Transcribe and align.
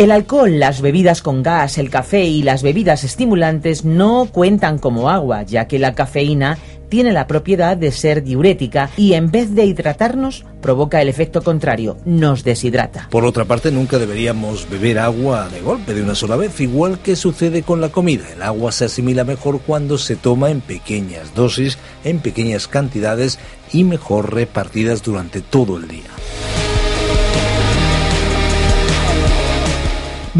El 0.00 0.12
alcohol, 0.12 0.58
las 0.58 0.80
bebidas 0.80 1.20
con 1.20 1.42
gas, 1.42 1.76
el 1.76 1.90
café 1.90 2.24
y 2.24 2.42
las 2.42 2.62
bebidas 2.62 3.04
estimulantes 3.04 3.84
no 3.84 4.30
cuentan 4.32 4.78
como 4.78 5.10
agua, 5.10 5.42
ya 5.42 5.68
que 5.68 5.78
la 5.78 5.94
cafeína 5.94 6.56
tiene 6.88 7.12
la 7.12 7.26
propiedad 7.26 7.76
de 7.76 7.92
ser 7.92 8.24
diurética 8.24 8.88
y 8.96 9.12
en 9.12 9.30
vez 9.30 9.54
de 9.54 9.66
hidratarnos 9.66 10.46
provoca 10.62 11.02
el 11.02 11.10
efecto 11.10 11.42
contrario, 11.42 11.98
nos 12.06 12.44
deshidrata. 12.44 13.08
Por 13.10 13.26
otra 13.26 13.44
parte, 13.44 13.70
nunca 13.70 13.98
deberíamos 13.98 14.70
beber 14.70 14.98
agua 15.00 15.50
de 15.50 15.60
golpe 15.60 15.92
de 15.92 16.02
una 16.02 16.14
sola 16.14 16.36
vez, 16.36 16.58
igual 16.62 17.00
que 17.00 17.14
sucede 17.14 17.62
con 17.62 17.82
la 17.82 17.90
comida. 17.90 18.24
El 18.34 18.40
agua 18.40 18.72
se 18.72 18.86
asimila 18.86 19.24
mejor 19.24 19.60
cuando 19.60 19.98
se 19.98 20.16
toma 20.16 20.50
en 20.50 20.62
pequeñas 20.62 21.34
dosis, 21.34 21.76
en 22.04 22.20
pequeñas 22.20 22.68
cantidades 22.68 23.38
y 23.70 23.84
mejor 23.84 24.32
repartidas 24.32 25.02
durante 25.02 25.42
todo 25.42 25.76
el 25.76 25.88
día. 25.88 26.08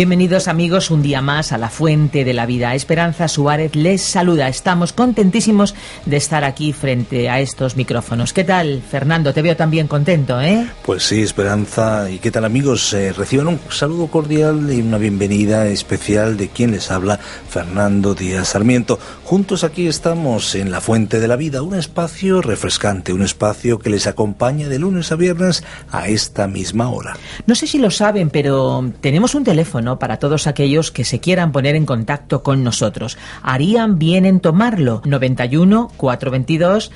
Bienvenidos 0.01 0.49
amigos 0.49 0.91
un 0.91 1.03
día 1.03 1.21
más 1.21 1.53
a 1.53 1.59
la 1.59 1.69
Fuente 1.69 2.25
de 2.25 2.33
la 2.33 2.47
Vida. 2.47 2.75
Esperanza 2.75 3.29
Suárez 3.29 3.77
les 3.77 4.01
saluda. 4.01 4.49
Estamos 4.49 4.95
contentísimos 4.95 5.75
de 6.07 6.17
estar 6.17 6.43
aquí 6.43 6.73
frente 6.73 7.29
a 7.29 7.39
estos 7.39 7.77
micrófonos. 7.77 8.33
¿Qué 8.33 8.45
tal, 8.45 8.81
Fernando? 8.81 9.35
Te 9.35 9.43
veo 9.43 9.59
también 9.59 9.89
contento, 9.89 10.41
¿eh? 10.41 10.67
Pues 10.87 11.03
sí, 11.03 11.21
Esperanza. 11.21 12.11
¿Y 12.11 12.19
qué 12.19 12.31
tal 12.31 12.47
amigos? 12.47 12.95
Eh, 12.95 13.13
reciban 13.13 13.49
un 13.49 13.61
saludo 13.69 14.07
cordial 14.07 14.73
y 14.73 14.81
una 14.81 14.97
bienvenida 14.97 15.67
especial 15.67 16.39
de 16.39 16.49
quien 16.49 16.71
les 16.71 16.91
habla, 16.91 17.19
Fernando 17.19 18.15
Díaz 18.15 18.49
Sarmiento. 18.49 18.99
Juntos 19.25 19.65
aquí 19.65 19.87
estamos 19.87 20.55
en 20.55 20.71
la 20.71 20.81
Fuente 20.81 21.21
de 21.21 21.29
la 21.29 21.37
Vida, 21.37 21.61
un 21.61 21.75
espacio 21.75 22.41
refrescante, 22.41 23.13
un 23.13 23.21
espacio 23.21 23.79
que 23.79 23.91
les 23.91 24.07
acompaña 24.07 24.71
de 24.71 24.79
lunes 24.79 25.13
a 25.13 25.17
viernes 25.17 25.63
a 25.93 26.09
esta 26.09 26.47
misma 26.47 26.89
hora. 26.89 27.19
No 27.47 27.55
sé 27.55 27.67
si 27.67 27.79
lo 27.79 27.91
saben, 27.91 28.31
pero 28.31 28.91
tenemos 29.03 29.35
un 29.35 29.45
teléfono 29.45 29.90
para 29.99 30.19
todos 30.19 30.47
aquellos 30.47 30.91
que 30.91 31.05
se 31.05 31.21
quieran 31.21 31.53
poner 31.53 31.75
en 31.75 31.87
contacto 31.87 32.43
con 32.43 32.63
nosotros. 32.63 33.19
Harían 33.43 33.99
bien 33.99 34.27
en 34.27 34.41
tomarlo. 34.41 35.03
91 35.05 35.91
422 35.97 36.91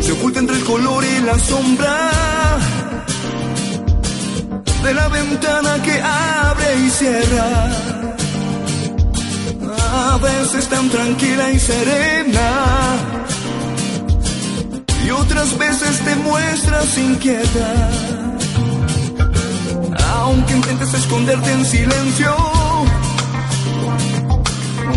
Se 0.00 0.12
oculta 0.12 0.40
entre 0.40 0.56
el 0.56 0.64
color 0.64 1.04
y 1.04 1.22
la 1.22 1.38
sombra 1.38 2.29
de 4.90 4.94
la 4.94 5.08
ventana 5.08 5.82
que 5.84 6.02
abre 6.02 6.68
y 6.84 6.90
cierra. 6.90 7.48
A 10.12 10.18
veces 10.18 10.68
tan 10.68 10.88
tranquila 10.88 11.50
y 11.52 11.58
serena. 11.60 12.48
Y 15.04 15.10
otras 15.10 15.56
veces 15.58 16.00
te 16.06 16.14
muestras 16.16 16.98
inquieta. 16.98 17.70
Aunque 20.14 20.52
intentes 20.54 20.94
esconderte 20.94 21.52
en 21.52 21.64
silencio. 21.64 22.34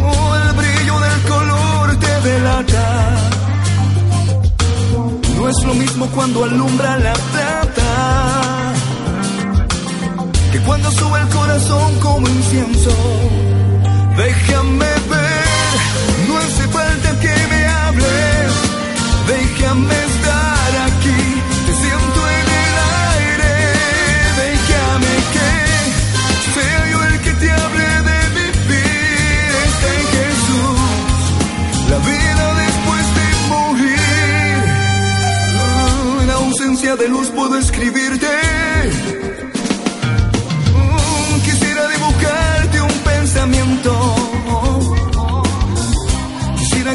Oh, 0.08 0.36
el 0.42 0.50
brillo 0.60 0.96
del 1.06 1.22
color 1.34 2.00
te 2.04 2.30
delata. 2.30 2.88
No 5.38 5.50
es 5.50 5.64
lo 5.68 5.74
mismo 5.76 6.08
cuando 6.16 6.46
alumbra 6.46 6.98
la 6.98 7.14
plata 7.14 8.53
que 10.54 10.60
cuando 10.60 10.90
sube 10.92 11.20
el 11.20 11.30
corazón 11.30 12.00
como 12.00 12.28
incienso. 12.28 12.92
Déjame 14.16 14.86
ver, 14.86 15.74
no 16.28 16.38
hace 16.38 16.68
falta 16.68 17.20
que 17.24 17.34
me 17.52 17.66
hables. 17.66 18.52
Déjame 19.34 19.96
estar 20.12 20.72
aquí, 20.90 21.22
te 21.66 21.74
siento 21.84 22.20
en 22.38 22.48
el 22.66 22.76
aire. 23.18 23.54
Déjame 24.44 25.14
que 25.34 25.50
sea 26.56 26.82
yo 26.92 27.00
el 27.10 27.18
que 27.26 27.34
te 27.42 27.48
hable 27.52 27.88
de 28.10 28.20
vivir. 28.38 29.50
Está 29.70 29.90
en 30.02 30.06
Jesús, 30.18 31.20
la 31.90 32.00
vida 32.12 32.46
después 32.66 33.06
de 33.18 33.28
morir. 33.50 34.62
En 36.22 36.30
ausencia 36.30 36.96
de 36.96 37.08
luz 37.08 37.28
puedo 37.30 37.58
escribirte. 37.58 38.34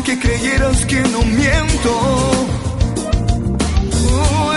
Que 0.09 0.19
creyeras 0.19 0.87
que 0.87 1.01
no 1.03 1.21
miento. 1.23 1.93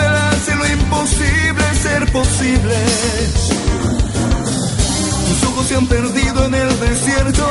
Él 0.00 0.14
hace 0.30 0.54
lo 0.54 0.66
imposible 0.66 1.62
ser 1.82 2.02
imposible. 2.04 2.76
Tus 5.28 5.48
ojos 5.50 5.66
se 5.66 5.76
han 5.76 5.86
perdido 5.88 6.46
en 6.46 6.54
el 6.54 6.80
desierto. 6.80 7.46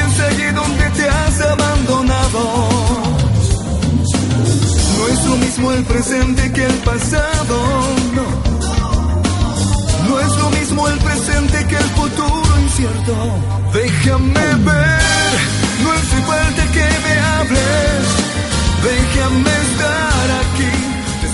Es 0.00 0.20
allí 0.20 0.48
donde 0.52 0.90
te 0.96 1.08
has 1.08 1.40
abandonado. 1.42 2.68
No 4.98 5.08
es 5.12 5.24
lo 5.26 5.36
mismo 5.36 5.72
el 5.72 5.84
presente 5.84 6.52
que 6.52 6.64
el 6.64 6.78
pasado. 6.90 7.56
No. 8.16 8.26
No 10.08 10.18
es 10.18 10.36
lo 10.38 10.50
mismo 10.50 10.88
el 10.88 10.98
presente 10.98 11.66
que 11.68 11.76
el 11.76 11.90
futuro 11.90 12.39
ver, 12.82 12.96
no 15.84 15.94
que 16.72 16.88
me 17.04 17.14
hables. 17.20 18.06
Déjame 18.82 19.50
estar 19.50 20.30
aquí. 20.40 20.70
El 21.22 21.30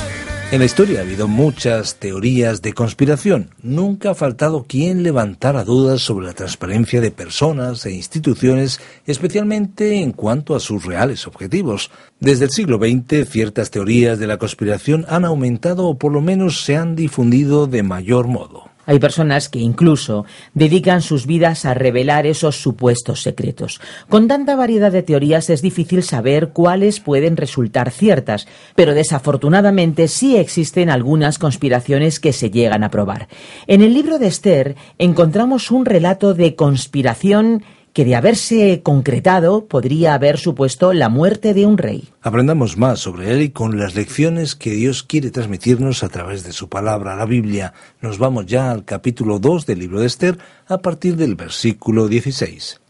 aire. 0.00 0.52
En 0.52 0.58
la 0.58 0.64
historia 0.66 0.98
ha 0.98 1.02
habido 1.02 1.28
muchas 1.28 1.96
teorías 1.96 2.60
de 2.60 2.74
conspiración. 2.74 3.50
Nunca 3.62 4.10
ha 4.10 4.14
faltado 4.14 4.64
quien 4.64 5.02
levantara 5.02 5.64
dudas 5.64 6.02
sobre 6.02 6.26
la 6.26 6.34
transparencia 6.34 7.00
de 7.00 7.10
personas 7.10 7.86
e 7.86 7.92
instituciones, 7.92 8.80
especialmente 9.06 10.02
en 10.02 10.12
cuanto 10.12 10.54
a 10.54 10.60
sus 10.60 10.84
reales 10.84 11.26
objetivos. 11.26 11.90
Desde 12.20 12.44
el 12.44 12.50
siglo 12.50 12.78
XX, 12.78 13.28
ciertas 13.28 13.70
teorías 13.70 14.18
de 14.18 14.26
la 14.26 14.36
conspiración 14.36 15.06
han 15.08 15.24
aumentado 15.24 15.86
o 15.86 15.96
por 15.96 16.12
lo 16.12 16.20
menos 16.20 16.64
se 16.64 16.76
han 16.76 16.96
difundido 16.96 17.66
de 17.66 17.82
mayor 17.82 18.26
modo. 18.26 18.71
Hay 18.84 18.98
personas 18.98 19.48
que 19.48 19.60
incluso 19.60 20.24
dedican 20.54 21.02
sus 21.02 21.26
vidas 21.26 21.64
a 21.64 21.74
revelar 21.74 22.26
esos 22.26 22.60
supuestos 22.60 23.22
secretos. 23.22 23.80
Con 24.08 24.28
tanta 24.28 24.56
variedad 24.56 24.90
de 24.90 25.02
teorías 25.02 25.50
es 25.50 25.62
difícil 25.62 26.02
saber 26.02 26.48
cuáles 26.48 27.00
pueden 27.00 27.36
resultar 27.36 27.90
ciertas, 27.90 28.48
pero 28.74 28.94
desafortunadamente 28.94 30.08
sí 30.08 30.36
existen 30.36 30.90
algunas 30.90 31.38
conspiraciones 31.38 32.18
que 32.18 32.32
se 32.32 32.50
llegan 32.50 32.82
a 32.82 32.90
probar. 32.90 33.28
En 33.66 33.82
el 33.82 33.94
libro 33.94 34.18
de 34.18 34.26
Esther 34.26 34.76
encontramos 34.98 35.70
un 35.70 35.84
relato 35.84 36.34
de 36.34 36.56
conspiración 36.56 37.62
que 37.92 38.04
de 38.04 38.14
haberse 38.14 38.82
concretado 38.82 39.66
podría 39.66 40.14
haber 40.14 40.38
supuesto 40.38 40.92
la 40.92 41.08
muerte 41.08 41.54
de 41.54 41.66
un 41.66 41.78
rey. 41.78 42.08
Aprendamos 42.22 42.76
más 42.76 43.00
sobre 43.00 43.32
él 43.32 43.42
y 43.42 43.50
con 43.50 43.78
las 43.78 43.94
lecciones 43.94 44.54
que 44.54 44.70
Dios 44.70 45.02
quiere 45.02 45.30
transmitirnos 45.30 46.02
a 46.02 46.08
través 46.08 46.44
de 46.44 46.52
su 46.52 46.68
palabra, 46.68 47.16
la 47.16 47.26
Biblia. 47.26 47.74
Nos 48.00 48.18
vamos 48.18 48.46
ya 48.46 48.70
al 48.70 48.84
capítulo 48.84 49.38
2 49.38 49.66
del 49.66 49.80
libro 49.80 50.00
de 50.00 50.06
Esther 50.06 50.38
a 50.66 50.78
partir 50.78 51.16
del 51.16 51.34
versículo 51.34 52.08
16. 52.08 52.80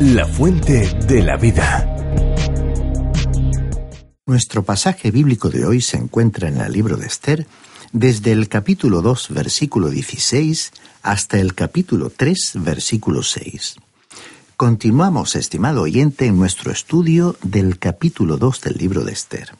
La 0.00 0.26
fuente 0.26 0.88
de 1.06 1.22
la 1.22 1.36
vida. 1.36 1.94
Nuestro 4.26 4.62
pasaje 4.62 5.10
bíblico 5.10 5.48
de 5.48 5.64
hoy 5.64 5.80
se 5.80 5.96
encuentra 5.96 6.48
en 6.48 6.60
el 6.60 6.70
libro 6.70 6.96
de 6.96 7.06
Esther, 7.06 7.46
desde 7.92 8.32
el 8.32 8.48
capítulo 8.48 9.02
2, 9.02 9.28
versículo 9.30 9.90
16, 9.90 10.72
hasta 11.02 11.38
el 11.38 11.54
capítulo 11.54 12.10
3, 12.14 12.52
versículo 12.56 13.22
6. 13.22 13.76
Continuamos, 14.56 15.36
estimado 15.36 15.82
oyente, 15.82 16.26
en 16.26 16.36
nuestro 16.36 16.72
estudio 16.72 17.36
del 17.42 17.78
capítulo 17.78 18.36
2 18.36 18.60
del 18.62 18.74
libro 18.74 19.04
de 19.04 19.12
Esther. 19.12 19.54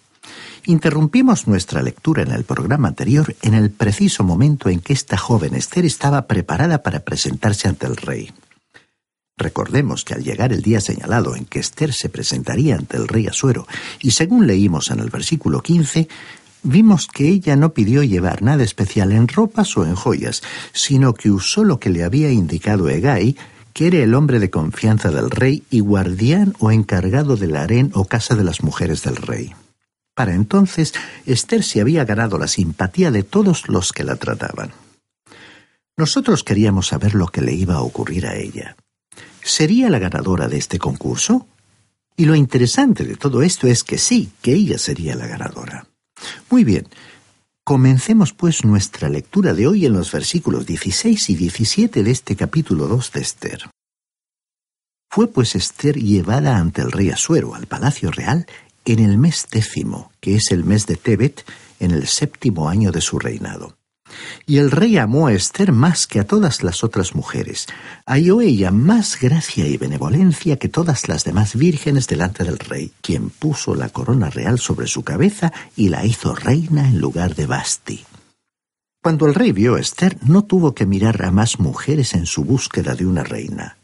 Interrumpimos 0.66 1.46
nuestra 1.46 1.82
lectura 1.82 2.22
en 2.22 2.32
el 2.32 2.44
programa 2.44 2.88
anterior 2.88 3.34
en 3.42 3.54
el 3.54 3.70
preciso 3.70 4.24
momento 4.24 4.68
en 4.68 4.80
que 4.80 4.92
esta 4.92 5.16
joven 5.16 5.54
Esther 5.54 5.86
estaba 5.86 6.26
preparada 6.26 6.82
para 6.82 7.00
presentarse 7.00 7.68
ante 7.68 7.86
el 7.86 7.96
rey. 7.96 8.32
Recordemos 9.38 10.04
que 10.04 10.14
al 10.14 10.24
llegar 10.24 10.52
el 10.52 10.62
día 10.62 10.80
señalado 10.80 11.36
en 11.36 11.44
que 11.44 11.60
Esther 11.60 11.94
se 11.94 12.08
presentaría 12.08 12.74
ante 12.74 12.96
el 12.96 13.06
rey 13.06 13.28
Asuero, 13.28 13.68
y 14.00 14.10
según 14.10 14.48
leímos 14.48 14.90
en 14.90 14.98
el 14.98 15.10
versículo 15.10 15.62
15, 15.62 16.08
vimos 16.62 17.06
que 17.06 17.28
ella 17.28 17.56
no 17.56 17.72
pidió 17.72 18.02
llevar 18.02 18.42
nada 18.42 18.62
especial 18.62 19.12
en 19.12 19.28
ropas 19.28 19.76
o 19.76 19.84
en 19.84 19.94
joyas, 19.94 20.42
sino 20.72 21.14
que 21.14 21.30
usó 21.30 21.64
lo 21.64 21.78
que 21.78 21.90
le 21.90 22.04
había 22.04 22.30
indicado 22.30 22.88
Egay, 22.88 23.36
que 23.72 23.86
era 23.86 23.98
el 23.98 24.14
hombre 24.14 24.40
de 24.40 24.50
confianza 24.50 25.10
del 25.10 25.30
rey 25.30 25.62
y 25.70 25.80
guardián 25.80 26.54
o 26.58 26.70
encargado 26.70 27.36
del 27.36 27.56
harén 27.56 27.90
o 27.94 28.04
casa 28.04 28.34
de 28.34 28.44
las 28.44 28.62
mujeres 28.62 29.02
del 29.02 29.16
rey. 29.16 29.54
Para 30.14 30.34
entonces, 30.34 30.94
Esther 31.26 31.62
se 31.62 31.80
había 31.80 32.04
ganado 32.04 32.38
la 32.38 32.48
simpatía 32.48 33.10
de 33.10 33.22
todos 33.22 33.68
los 33.68 33.92
que 33.92 34.02
la 34.02 34.16
trataban. 34.16 34.72
Nosotros 35.96 36.44
queríamos 36.44 36.88
saber 36.88 37.14
lo 37.14 37.28
que 37.28 37.40
le 37.40 37.54
iba 37.54 37.74
a 37.74 37.82
ocurrir 37.82 38.26
a 38.26 38.36
ella. 38.36 38.76
¿Sería 39.42 39.88
la 39.90 39.98
ganadora 39.98 40.48
de 40.48 40.58
este 40.58 40.78
concurso? 40.78 41.46
Y 42.16 42.24
lo 42.24 42.34
interesante 42.34 43.04
de 43.04 43.16
todo 43.16 43.42
esto 43.42 43.66
es 43.66 43.84
que 43.84 43.98
sí, 43.98 44.30
que 44.42 44.52
ella 44.52 44.78
sería 44.78 45.14
la 45.14 45.26
ganadora. 45.26 45.87
Muy 46.50 46.64
bien, 46.64 46.88
comencemos 47.62 48.32
pues 48.32 48.64
nuestra 48.64 49.10
lectura 49.10 49.52
de 49.52 49.66
hoy 49.66 49.84
en 49.84 49.92
los 49.92 50.10
versículos 50.10 50.64
16 50.64 51.28
y 51.28 51.34
17 51.34 52.02
de 52.02 52.10
este 52.10 52.36
capítulo 52.36 52.86
2 52.88 53.12
de 53.12 53.20
Esther. 53.20 53.70
Fue 55.10 55.28
pues 55.28 55.54
Esther 55.54 55.96
llevada 55.96 56.56
ante 56.56 56.80
el 56.80 56.90
rey 56.90 57.10
Asuero 57.10 57.54
al 57.54 57.66
palacio 57.66 58.10
real 58.10 58.46
en 58.86 58.98
el 59.00 59.18
mes 59.18 59.46
décimo, 59.50 60.10
que 60.20 60.36
es 60.36 60.50
el 60.50 60.64
mes 60.64 60.86
de 60.86 60.96
Tebet, 60.96 61.44
en 61.80 61.90
el 61.90 62.06
séptimo 62.06 62.70
año 62.70 62.92
de 62.92 63.02
su 63.02 63.18
reinado. 63.18 63.76
Y 64.46 64.58
el 64.58 64.70
rey 64.70 64.98
amó 64.98 65.26
a 65.26 65.32
Esther 65.32 65.72
más 65.72 66.06
que 66.06 66.20
a 66.20 66.26
todas 66.26 66.62
las 66.62 66.84
otras 66.84 67.14
mujeres. 67.14 67.66
Halló 68.06 68.40
ella 68.40 68.70
más 68.70 69.18
gracia 69.20 69.66
y 69.66 69.76
benevolencia 69.76 70.56
que 70.56 70.68
todas 70.68 71.08
las 71.08 71.24
demás 71.24 71.56
vírgenes 71.56 72.06
delante 72.06 72.44
del 72.44 72.58
rey, 72.58 72.92
quien 73.00 73.30
puso 73.30 73.74
la 73.74 73.88
corona 73.88 74.30
real 74.30 74.58
sobre 74.58 74.86
su 74.86 75.02
cabeza 75.02 75.52
y 75.76 75.88
la 75.88 76.04
hizo 76.04 76.34
reina 76.34 76.88
en 76.88 77.00
lugar 77.00 77.34
de 77.34 77.46
Basti. 77.46 78.04
Cuando 79.02 79.26
el 79.26 79.34
rey 79.34 79.52
vio 79.52 79.76
a 79.76 79.80
Esther, 79.80 80.18
no 80.26 80.44
tuvo 80.44 80.74
que 80.74 80.84
mirar 80.84 81.24
a 81.24 81.30
más 81.30 81.60
mujeres 81.60 82.14
en 82.14 82.26
su 82.26 82.44
búsqueda 82.44 82.94
de 82.94 83.06
una 83.06 83.24
reina. 83.24 83.77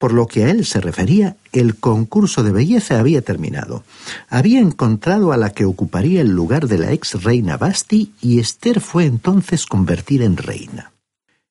Por 0.00 0.14
lo 0.14 0.26
que 0.26 0.44
a 0.44 0.50
él 0.50 0.64
se 0.64 0.80
refería, 0.80 1.36
el 1.52 1.76
concurso 1.76 2.42
de 2.42 2.52
belleza 2.52 2.98
había 2.98 3.20
terminado. 3.20 3.84
Había 4.30 4.58
encontrado 4.58 5.30
a 5.30 5.36
la 5.36 5.50
que 5.50 5.66
ocuparía 5.66 6.22
el 6.22 6.30
lugar 6.30 6.68
de 6.68 6.78
la 6.78 6.90
ex 6.92 7.22
reina 7.22 7.58
Basti 7.58 8.14
y 8.22 8.38
Esther 8.38 8.80
fue 8.80 9.04
entonces 9.04 9.66
convertida 9.66 10.24
en 10.24 10.38
reina. 10.38 10.92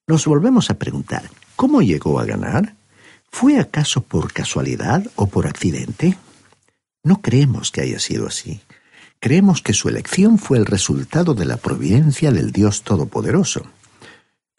Nos 0.08 0.26
volvemos 0.26 0.72
a 0.72 0.80
preguntar, 0.80 1.30
¿cómo 1.56 1.84
llegó 1.84 2.20
a 2.20 2.26
ganar? 2.26 2.74
¿Fue 3.30 3.60
acaso 3.60 4.02
por 4.02 4.34
casualidad 4.34 5.06
o 5.16 5.28
por 5.28 5.46
accidente? 5.46 6.18
No 7.04 7.22
creemos 7.22 7.70
que 7.70 7.82
haya 7.82 8.00
sido 8.00 8.26
así. 8.26 8.62
Creemos 9.20 9.62
que 9.62 9.74
su 9.74 9.90
elección 9.90 10.40
fue 10.40 10.58
el 10.58 10.66
resultado 10.66 11.36
de 11.36 11.46
la 11.46 11.58
providencia 11.58 12.32
del 12.32 12.52
Dios 12.52 12.82
Todopoderoso. 12.82 13.62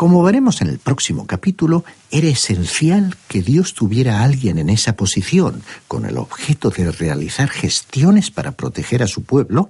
Como 0.00 0.22
veremos 0.22 0.62
en 0.62 0.68
el 0.68 0.78
próximo 0.78 1.26
capítulo, 1.26 1.84
era 2.10 2.26
esencial 2.26 3.18
que 3.28 3.42
Dios 3.42 3.74
tuviera 3.74 4.20
a 4.20 4.24
alguien 4.24 4.56
en 4.56 4.70
esa 4.70 4.96
posición, 4.96 5.62
con 5.88 6.06
el 6.06 6.16
objeto 6.16 6.70
de 6.70 6.90
realizar 6.90 7.50
gestiones 7.50 8.30
para 8.30 8.52
proteger 8.52 9.02
a 9.02 9.06
su 9.06 9.24
pueblo, 9.24 9.68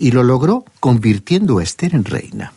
y 0.00 0.10
lo 0.10 0.24
logró 0.24 0.64
convirtiendo 0.80 1.58
a 1.58 1.62
Esther 1.62 1.94
en 1.94 2.04
reina. 2.04 2.54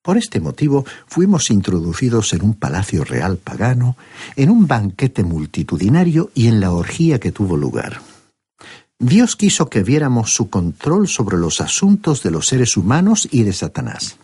Por 0.00 0.16
este 0.16 0.40
motivo 0.40 0.86
fuimos 1.06 1.50
introducidos 1.50 2.32
en 2.32 2.44
un 2.44 2.54
palacio 2.54 3.04
real 3.04 3.36
pagano, 3.36 3.98
en 4.36 4.48
un 4.48 4.66
banquete 4.66 5.22
multitudinario 5.22 6.30
y 6.34 6.46
en 6.46 6.60
la 6.60 6.72
orgía 6.72 7.20
que 7.20 7.30
tuvo 7.30 7.58
lugar. 7.58 8.00
Dios 8.98 9.36
quiso 9.36 9.68
que 9.68 9.82
viéramos 9.82 10.34
su 10.34 10.48
control 10.48 11.08
sobre 11.08 11.36
los 11.36 11.60
asuntos 11.60 12.22
de 12.22 12.30
los 12.30 12.46
seres 12.46 12.78
humanos 12.78 13.28
y 13.30 13.42
de 13.42 13.52
Satanás. 13.52 14.16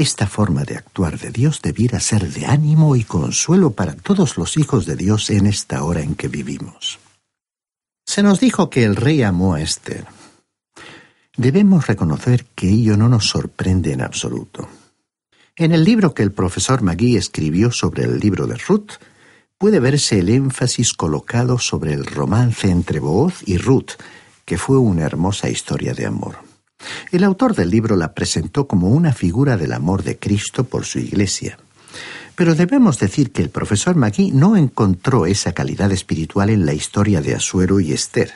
Esta 0.00 0.26
forma 0.26 0.64
de 0.64 0.78
actuar 0.78 1.18
de 1.18 1.30
Dios 1.30 1.60
debiera 1.60 2.00
ser 2.00 2.32
de 2.32 2.46
ánimo 2.46 2.96
y 2.96 3.04
consuelo 3.04 3.72
para 3.72 3.94
todos 3.94 4.38
los 4.38 4.56
hijos 4.56 4.86
de 4.86 4.96
Dios 4.96 5.28
en 5.28 5.44
esta 5.44 5.84
hora 5.84 6.00
en 6.00 6.14
que 6.14 6.26
vivimos. 6.28 6.98
Se 8.06 8.22
nos 8.22 8.40
dijo 8.40 8.70
que 8.70 8.84
el 8.84 8.96
rey 8.96 9.22
amó 9.22 9.52
a 9.52 9.60
Esther. 9.60 10.06
Debemos 11.36 11.86
reconocer 11.86 12.46
que 12.54 12.70
ello 12.70 12.96
no 12.96 13.10
nos 13.10 13.28
sorprende 13.28 13.92
en 13.92 14.00
absoluto. 14.00 14.70
En 15.54 15.70
el 15.70 15.84
libro 15.84 16.14
que 16.14 16.22
el 16.22 16.32
profesor 16.32 16.80
Magui 16.80 17.18
escribió 17.18 17.70
sobre 17.70 18.04
el 18.04 18.20
libro 18.20 18.46
de 18.46 18.56
Ruth, 18.56 18.92
puede 19.58 19.80
verse 19.80 20.20
el 20.20 20.30
énfasis 20.30 20.94
colocado 20.94 21.58
sobre 21.58 21.92
el 21.92 22.06
romance 22.06 22.70
entre 22.70 23.00
Booz 23.00 23.42
y 23.44 23.58
Ruth, 23.58 23.90
que 24.46 24.56
fue 24.56 24.78
una 24.78 25.02
hermosa 25.02 25.50
historia 25.50 25.92
de 25.92 26.06
amor. 26.06 26.49
El 27.12 27.24
autor 27.24 27.54
del 27.54 27.70
libro 27.70 27.96
la 27.96 28.14
presentó 28.14 28.66
como 28.66 28.88
una 28.88 29.12
figura 29.12 29.56
del 29.56 29.72
amor 29.72 30.02
de 30.02 30.18
Cristo 30.18 30.64
por 30.64 30.84
su 30.84 30.98
iglesia. 30.98 31.58
Pero 32.34 32.54
debemos 32.54 32.98
decir 32.98 33.32
que 33.32 33.42
el 33.42 33.50
profesor 33.50 33.96
Magui 33.96 34.30
no 34.30 34.56
encontró 34.56 35.26
esa 35.26 35.52
calidad 35.52 35.92
espiritual 35.92 36.50
en 36.50 36.64
la 36.64 36.72
historia 36.72 37.20
de 37.20 37.34
Asuero 37.34 37.80
y 37.80 37.92
Esther, 37.92 38.32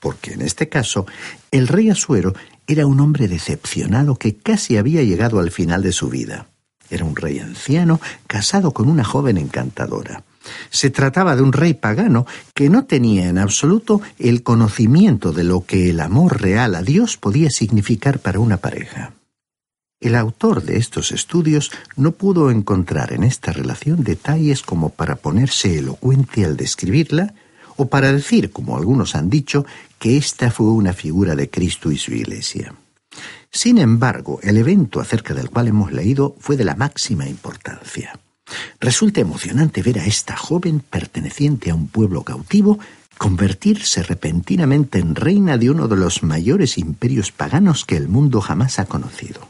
porque 0.00 0.34
en 0.34 0.42
este 0.42 0.68
caso 0.68 1.06
el 1.50 1.68
rey 1.68 1.88
Asuero 1.90 2.34
era 2.66 2.86
un 2.86 3.00
hombre 3.00 3.28
decepcionado 3.28 4.16
que 4.16 4.36
casi 4.36 4.76
había 4.76 5.02
llegado 5.02 5.38
al 5.38 5.50
final 5.50 5.82
de 5.82 5.92
su 5.92 6.08
vida. 6.08 6.48
Era 6.90 7.04
un 7.04 7.16
rey 7.16 7.38
anciano 7.38 8.00
casado 8.26 8.72
con 8.72 8.88
una 8.88 9.04
joven 9.04 9.38
encantadora. 9.38 10.24
Se 10.70 10.90
trataba 10.90 11.36
de 11.36 11.42
un 11.42 11.52
rey 11.52 11.74
pagano 11.74 12.26
que 12.54 12.68
no 12.68 12.84
tenía 12.84 13.28
en 13.28 13.38
absoluto 13.38 14.00
el 14.18 14.42
conocimiento 14.42 15.32
de 15.32 15.44
lo 15.44 15.64
que 15.64 15.90
el 15.90 16.00
amor 16.00 16.40
real 16.40 16.74
a 16.74 16.82
Dios 16.82 17.16
podía 17.16 17.50
significar 17.50 18.18
para 18.18 18.40
una 18.40 18.58
pareja. 18.58 19.12
El 20.00 20.14
autor 20.14 20.62
de 20.62 20.76
estos 20.76 21.10
estudios 21.10 21.72
no 21.96 22.12
pudo 22.12 22.52
encontrar 22.52 23.12
en 23.12 23.24
esta 23.24 23.52
relación 23.52 24.04
detalles 24.04 24.62
como 24.62 24.90
para 24.90 25.16
ponerse 25.16 25.78
elocuente 25.78 26.44
al 26.44 26.56
describirla, 26.56 27.34
o 27.76 27.88
para 27.88 28.12
decir, 28.12 28.50
como 28.50 28.76
algunos 28.76 29.14
han 29.14 29.30
dicho, 29.30 29.64
que 29.98 30.16
esta 30.16 30.50
fue 30.50 30.66
una 30.68 30.92
figura 30.92 31.34
de 31.36 31.48
Cristo 31.48 31.90
y 31.90 31.96
su 31.96 32.12
Iglesia. 32.12 32.74
Sin 33.50 33.78
embargo, 33.78 34.40
el 34.42 34.58
evento 34.58 35.00
acerca 35.00 35.32
del 35.32 35.50
cual 35.50 35.68
hemos 35.68 35.92
leído 35.92 36.36
fue 36.38 36.56
de 36.56 36.64
la 36.64 36.74
máxima 36.74 37.28
importancia. 37.28 38.18
Resulta 38.80 39.20
emocionante 39.20 39.82
ver 39.82 39.98
a 39.98 40.06
esta 40.06 40.36
joven 40.36 40.80
perteneciente 40.80 41.70
a 41.70 41.74
un 41.74 41.88
pueblo 41.88 42.22
cautivo 42.22 42.78
convertirse 43.18 44.02
repentinamente 44.02 45.00
en 45.00 45.14
reina 45.14 45.58
de 45.58 45.70
uno 45.70 45.88
de 45.88 45.96
los 45.96 46.22
mayores 46.22 46.78
imperios 46.78 47.32
paganos 47.32 47.84
que 47.84 47.96
el 47.96 48.08
mundo 48.08 48.40
jamás 48.40 48.78
ha 48.78 48.86
conocido. 48.86 49.48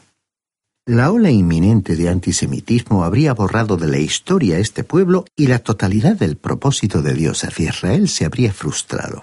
La 0.86 1.12
ola 1.12 1.30
inminente 1.30 1.96
de 1.96 2.08
antisemitismo 2.08 3.04
habría 3.04 3.34
borrado 3.34 3.76
de 3.76 3.88
la 3.88 3.98
historia 3.98 4.58
este 4.58 4.84
pueblo 4.84 5.26
y 5.36 5.46
la 5.46 5.58
totalidad 5.58 6.16
del 6.16 6.36
propósito 6.36 7.02
de 7.02 7.12
Dios 7.12 7.44
hacia 7.44 7.68
Israel 7.68 8.08
se 8.08 8.24
habría 8.24 8.54
frustrado. 8.54 9.22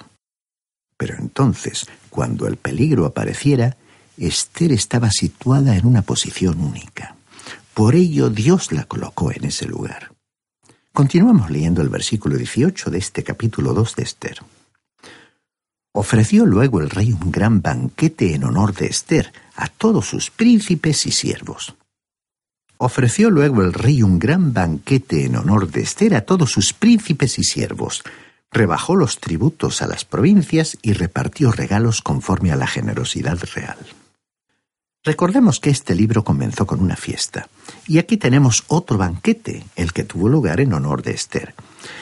Pero 0.96 1.16
entonces, 1.18 1.88
cuando 2.12 2.48
el 2.48 2.58
peligro 2.58 3.06
apareciera, 3.06 3.78
Esther 4.16 4.72
estaba 4.72 5.10
situada 5.10 5.76
en 5.76 5.88
una 5.88 6.04
posición 6.04 6.62
única. 6.62 7.15
Por 7.76 7.94
ello 7.94 8.30
Dios 8.30 8.72
la 8.72 8.86
colocó 8.86 9.34
en 9.34 9.44
ese 9.44 9.66
lugar. 9.68 10.14
Continuamos 10.94 11.50
leyendo 11.50 11.82
el 11.82 11.90
versículo 11.90 12.38
18 12.38 12.90
de 12.90 12.98
este 12.98 13.22
capítulo 13.22 13.74
2 13.74 13.98
de 13.98 14.04
Esther. 14.04 14.38
Ofreció 15.92 16.46
luego 16.46 16.80
el 16.80 16.90
rey 16.90 17.12
un 17.12 17.34
gran 17.34 17.62
banquete 17.62 18.34
en 18.34 18.46
honor 18.46 18.74
de 18.74 18.86
Esther 18.86 19.34
a 19.58 19.68
todos 19.68 20.08
sus 20.08 20.32
príncipes 20.32 21.06
y 21.06 21.12
siervos. 21.12 21.76
Ofreció 22.78 23.30
luego 23.30 23.62
el 23.62 23.74
rey 23.74 24.04
un 24.04 24.20
gran 24.20 24.54
banquete 24.54 25.26
en 25.26 25.36
honor 25.36 25.70
de 25.70 25.82
Esther 25.82 26.16
a 26.16 26.22
todos 26.22 26.52
sus 26.52 26.72
príncipes 26.72 27.38
y 27.40 27.44
siervos, 27.44 28.04
rebajó 28.54 28.96
los 28.96 29.20
tributos 29.20 29.82
a 29.82 29.88
las 29.88 30.06
provincias 30.06 30.78
y 30.82 30.94
repartió 30.94 31.52
regalos 31.52 32.02
conforme 32.02 32.54
a 32.54 32.56
la 32.56 32.68
generosidad 32.68 33.38
real. 33.54 33.78
Recordemos 35.06 35.60
que 35.60 35.70
este 35.70 35.94
libro 35.94 36.24
comenzó 36.24 36.66
con 36.66 36.82
una 36.82 36.96
fiesta, 36.96 37.48
y 37.88 38.00
aquí 38.00 38.18
tenemos 38.18 38.64
otro 38.68 38.98
banquete, 38.98 39.64
el 39.76 39.94
que 39.94 40.04
tuvo 40.04 40.30
lugar 40.30 40.60
en 40.60 40.74
honor 40.74 41.04
de 41.04 41.12
Esther, 41.12 41.54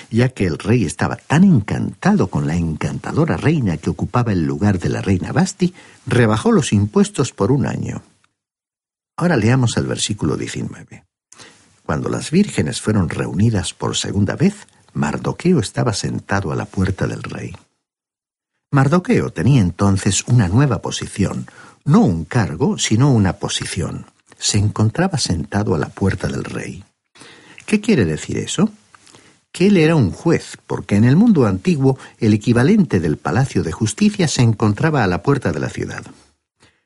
ya 0.09 0.29
que 0.29 0.45
el 0.45 0.57
rey 0.57 0.85
estaba 0.85 1.17
tan 1.17 1.43
encantado 1.43 2.27
con 2.27 2.47
la 2.47 2.55
encantadora 2.55 3.35
reina 3.35 3.75
que 3.75 3.89
ocupaba 3.89 4.31
el 4.31 4.45
lugar 4.45 4.79
de 4.79 4.87
la 4.87 5.01
reina 5.01 5.33
Basti, 5.33 5.73
rebajó 6.05 6.53
los 6.53 6.71
impuestos 6.71 7.33
por 7.33 7.51
un 7.51 7.65
año. 7.65 8.03
Ahora 9.17 9.35
leamos 9.35 9.75
el 9.75 9.85
versículo 9.85 10.37
19. 10.37 11.03
Cuando 11.85 12.07
las 12.07 12.31
vírgenes 12.31 12.79
fueron 12.79 13.09
reunidas 13.09 13.73
por 13.73 13.97
segunda 13.97 14.37
vez, 14.37 14.65
Mardoqueo 14.93 15.59
estaba 15.59 15.91
sentado 15.91 16.53
a 16.53 16.55
la 16.55 16.63
puerta 16.65 17.05
del 17.05 17.21
rey. 17.21 17.53
Mardoqueo 18.71 19.31
tenía 19.31 19.61
entonces 19.61 20.23
una 20.25 20.47
nueva 20.47 20.81
posición, 20.81 21.45
no 21.85 22.01
un 22.01 22.25
cargo, 22.25 22.77
sino 22.77 23.11
una 23.11 23.33
posición. 23.33 24.05
Se 24.37 24.57
encontraba 24.57 25.17
sentado 25.17 25.75
a 25.75 25.77
la 25.77 25.89
puerta 25.89 26.27
del 26.27 26.43
rey. 26.43 26.83
¿Qué 27.65 27.81
quiere 27.81 28.05
decir 28.05 28.37
eso? 28.37 28.69
Que 29.51 29.67
él 29.67 29.77
era 29.77 29.95
un 29.95 30.11
juez, 30.11 30.57
porque 30.65 30.95
en 30.95 31.03
el 31.03 31.15
mundo 31.15 31.45
antiguo 31.45 31.97
el 32.19 32.33
equivalente 32.33 32.99
del 32.99 33.17
Palacio 33.17 33.63
de 33.63 33.71
Justicia 33.71 34.27
se 34.27 34.41
encontraba 34.41 35.03
a 35.03 35.07
la 35.07 35.21
puerta 35.21 35.51
de 35.51 35.59
la 35.59 35.69
ciudad. 35.69 36.03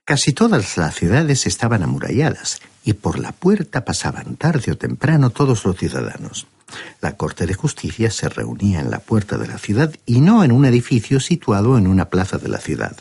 Casi 0.04 0.34
todas 0.34 0.78
las 0.78 0.96
ciudades 0.96 1.48
estaban 1.48 1.84
amuralladas, 1.84 2.62
y 2.84 2.94
por 2.94 3.20
la 3.20 3.34
puerta 3.34 3.84
pasaban 3.86 4.36
tarde 4.36 4.72
o 4.72 4.78
temprano 4.78 5.30
todos 5.30 5.66
los 5.66 5.78
ciudadanos. 5.78 6.48
La 7.02 7.18
Corte 7.18 7.46
de 7.46 7.54
Justicia 7.54 8.10
se 8.12 8.30
reunía 8.30 8.80
en 8.80 8.90
la 8.90 9.00
puerta 9.00 9.38
de 9.38 9.48
la 9.48 9.58
ciudad 9.58 9.94
y 10.06 10.22
no 10.22 10.44
en 10.44 10.52
un 10.52 10.66
edificio 10.66 11.20
situado 11.20 11.78
en 11.78 11.88
una 11.88 12.10
plaza 12.10 12.38
de 12.38 12.50
la 12.50 12.60
ciudad. 12.60 12.98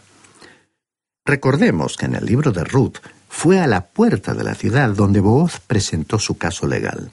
Recordemos 1.27 1.97
que 1.97 2.07
en 2.07 2.15
el 2.15 2.25
libro 2.25 2.53
de 2.53 2.63
Ruth 2.63 2.99
fue 3.29 3.59
a 3.59 3.67
la 3.67 3.87
puerta 3.87 4.33
de 4.33 4.45
la 4.45 4.55
ciudad 4.55 4.91
donde 4.91 5.19
Booz 5.19 5.59
presentó 5.67 6.21
su 6.21 6.39
caso 6.39 6.69
legal. 6.69 7.11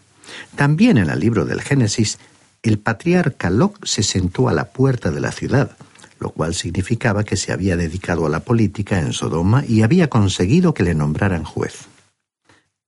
También 0.55 0.99
en 0.99 1.09
el 1.09 1.19
libro 1.19 1.45
del 1.45 1.61
Génesis, 1.61 2.19
el 2.61 2.77
patriarca 2.77 3.49
Lot 3.49 3.83
se 3.83 4.03
sentó 4.03 4.47
a 4.47 4.53
la 4.53 4.65
puerta 4.65 5.09
de 5.09 5.19
la 5.19 5.31
ciudad, 5.31 5.75
lo 6.19 6.29
cual 6.29 6.53
significaba 6.53 7.23
que 7.23 7.37
se 7.37 7.51
había 7.51 7.75
dedicado 7.75 8.27
a 8.27 8.29
la 8.29 8.41
política 8.41 8.99
en 8.99 9.13
Sodoma 9.13 9.65
y 9.67 9.81
había 9.81 10.11
conseguido 10.11 10.75
que 10.75 10.83
le 10.83 10.93
nombraran 10.93 11.43
juez. 11.43 11.87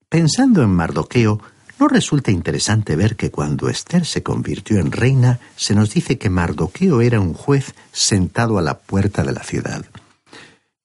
Pensando 0.08 0.62
en 0.62 0.70
Mardoqueo, 0.70 1.42
¿no 1.80 1.88
resulta 1.88 2.30
interesante 2.30 2.96
ver 2.96 3.16
que 3.16 3.32
cuando 3.32 3.68
Esther 3.68 4.06
se 4.06 4.22
convirtió 4.22 4.78
en 4.78 4.92
reina, 4.92 5.40
se 5.56 5.74
nos 5.74 5.92
dice 5.92 6.20
que 6.20 6.30
Mardoqueo 6.30 7.02
era 7.02 7.20
un 7.20 7.34
juez 7.34 7.74
sentado 7.92 8.60
a 8.60 8.62
la 8.62 8.78
puerta 8.78 9.24
de 9.24 9.34
la 9.34 9.44
ciudad? 9.44 9.86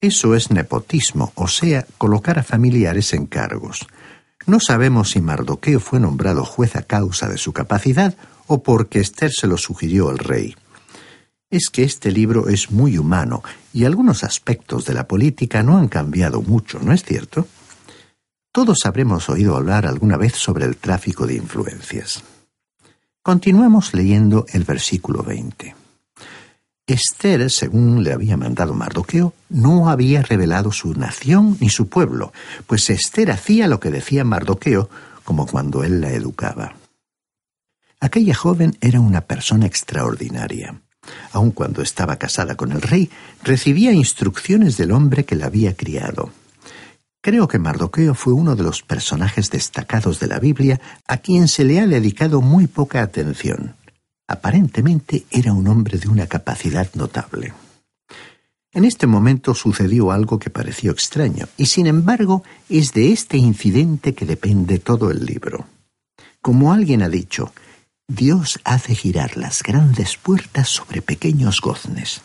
Eso 0.03 0.35
es 0.35 0.51
nepotismo, 0.51 1.31
o 1.35 1.47
sea, 1.47 1.87
colocar 1.99 2.39
a 2.39 2.43
familiares 2.43 3.13
en 3.13 3.27
cargos. 3.27 3.87
No 4.47 4.59
sabemos 4.59 5.11
si 5.11 5.21
Mardoqueo 5.21 5.79
fue 5.79 6.01
nombrado 6.01 6.47
juez 6.47 6.75
a 6.77 6.83
causa 6.83 7.29
de 7.29 7.37
su 7.37 7.53
capacidad 7.53 8.15
o 8.47 8.63
porque 8.63 9.01
Esther 9.01 9.31
se 9.31 9.47
lo 9.47 9.59
sugirió 9.59 10.11
el 10.11 10.17
rey. 10.17 10.57
Es 11.51 11.69
que 11.69 11.83
este 11.83 12.13
libro 12.13 12.49
es 12.49 12.71
muy 12.71 12.97
humano 12.97 13.43
y 13.75 13.85
algunos 13.85 14.25
aspectos 14.25 14.87
de 14.87 14.95
la 14.95 15.07
política 15.07 15.63
no 15.63 15.77
han 15.77 15.89
cambiado 15.89 16.41
mucho, 16.41 16.81
¿no 16.81 16.95
es 16.95 17.05
cierto? 17.05 17.47
Todos 18.53 18.87
habremos 18.87 19.29
oído 19.29 19.55
hablar 19.55 19.87
alguna 19.87 20.17
vez 20.17 20.35
sobre 20.35 20.65
el 20.65 20.79
tráfico 20.79 21.27
de 21.27 21.35
influencias. 21.35 22.25
Continuamos 23.23 23.93
leyendo 23.93 24.47
el 24.53 24.65
versículo 24.65 25.23
20. 25.23 25.80
Esther, 26.93 27.51
según 27.51 28.05
le 28.05 28.13
había 28.13 28.37
mandado 28.37 28.75
Mardoqueo, 28.75 29.35
no 29.49 29.89
había 29.89 30.23
revelado 30.23 30.73
su 30.73 30.95
nación 30.95 31.57
ni 31.61 31.69
su 31.69 31.89
pueblo, 31.89 32.33
pues 32.67 32.91
Esther 32.91 33.31
hacía 33.31 33.69
lo 33.69 33.81
que 33.81 33.91
decía 33.91 34.25
Mardoqueo, 34.25 34.89
como 35.25 35.47
cuando 35.47 35.85
él 35.85 36.01
la 36.01 36.11
educaba. 36.13 36.75
Aquella 38.01 38.35
joven 38.35 38.77
era 38.81 39.01
una 39.01 39.21
persona 39.21 39.67
extraordinaria. 39.67 40.81
Aun 41.33 41.51
cuando 41.51 41.83
estaba 41.83 42.17
casada 42.17 42.57
con 42.57 42.73
el 42.73 42.83
rey, 42.83 43.11
recibía 43.43 43.93
instrucciones 43.93 44.77
del 44.77 44.93
hombre 44.93 45.25
que 45.25 45.37
la 45.37 45.47
había 45.47 45.77
criado. 45.77 46.31
Creo 47.23 47.49
que 47.49 47.59
Mardoqueo 47.59 48.15
fue 48.15 48.33
uno 48.33 48.57
de 48.57 48.63
los 48.63 48.83
personajes 48.83 49.51
destacados 49.51 50.21
de 50.21 50.27
la 50.27 50.39
Biblia 50.39 50.81
a 51.07 51.19
quien 51.19 51.49
se 51.49 51.65
le 51.65 51.79
ha 51.79 51.87
dedicado 51.87 52.41
muy 52.41 52.67
poca 52.67 53.03
atención. 53.03 53.77
Aparentemente 54.31 55.27
era 55.33 55.53
un 55.53 55.67
hombre 55.67 55.99
de 55.99 56.07
una 56.07 56.29
capacidad 56.29 56.89
notable. 56.95 57.53
En 58.73 58.85
este 58.85 59.09
momento 59.09 59.57
sucedió 59.57 60.13
algo 60.13 60.39
que 60.39 60.51
pareció 60.51 60.93
extraño, 60.93 61.49
y 61.57 61.67
sin 61.67 61.89
embargo 61.89 62.45
es 62.69 62.93
de 62.93 63.11
este 63.11 63.39
incidente 63.39 64.15
que 64.15 64.27
depende 64.27 64.79
todo 64.79 65.11
el 65.11 65.27
libro. 65.27 65.67
Como 66.41 66.73
alguien 66.73 67.03
ha 67.03 67.09
dicho, 67.09 67.53
Dios 68.07 68.61
hace 68.63 68.95
girar 68.95 69.37
las 69.37 69.65
grandes 69.65 70.17
puertas 70.17 70.69
sobre 70.69 71.03
pequeños 71.03 71.61
goznes. 71.61 72.21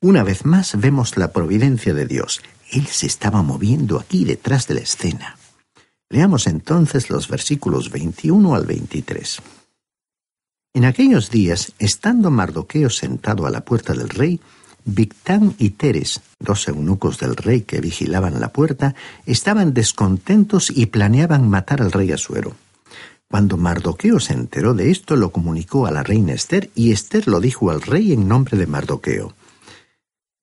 Una 0.00 0.24
vez 0.24 0.44
más 0.44 0.80
vemos 0.80 1.16
la 1.16 1.30
providencia 1.32 1.94
de 1.94 2.06
Dios. 2.06 2.42
Él 2.72 2.88
se 2.88 3.06
estaba 3.06 3.40
moviendo 3.42 4.00
aquí 4.00 4.24
detrás 4.24 4.66
de 4.66 4.74
la 4.74 4.80
escena. 4.80 5.36
Leamos 6.08 6.48
entonces 6.48 7.08
los 7.08 7.28
versículos 7.28 7.88
21 7.92 8.52
al 8.52 8.66
23. 8.66 9.40
En 10.72 10.84
aquellos 10.84 11.30
días, 11.30 11.72
estando 11.80 12.30
Mardoqueo 12.30 12.90
sentado 12.90 13.44
a 13.44 13.50
la 13.50 13.62
puerta 13.62 13.92
del 13.92 14.08
rey, 14.08 14.40
Victán 14.84 15.56
y 15.58 15.70
Teres, 15.70 16.20
dos 16.38 16.68
eunucos 16.68 17.18
del 17.18 17.34
rey 17.34 17.62
que 17.62 17.80
vigilaban 17.80 18.38
la 18.38 18.52
puerta, 18.52 18.94
estaban 19.26 19.74
descontentos 19.74 20.70
y 20.70 20.86
planeaban 20.86 21.48
matar 21.50 21.82
al 21.82 21.90
rey 21.90 22.12
Asuero. 22.12 22.54
Cuando 23.28 23.56
Mardoqueo 23.56 24.20
se 24.20 24.32
enteró 24.32 24.74
de 24.74 24.92
esto, 24.92 25.16
lo 25.16 25.30
comunicó 25.32 25.86
a 25.86 25.90
la 25.90 26.04
reina 26.04 26.34
Esther 26.34 26.70
y 26.76 26.92
Esther 26.92 27.26
lo 27.26 27.40
dijo 27.40 27.72
al 27.72 27.82
rey 27.82 28.12
en 28.12 28.28
nombre 28.28 28.56
de 28.56 28.68
Mardoqueo. 28.68 29.34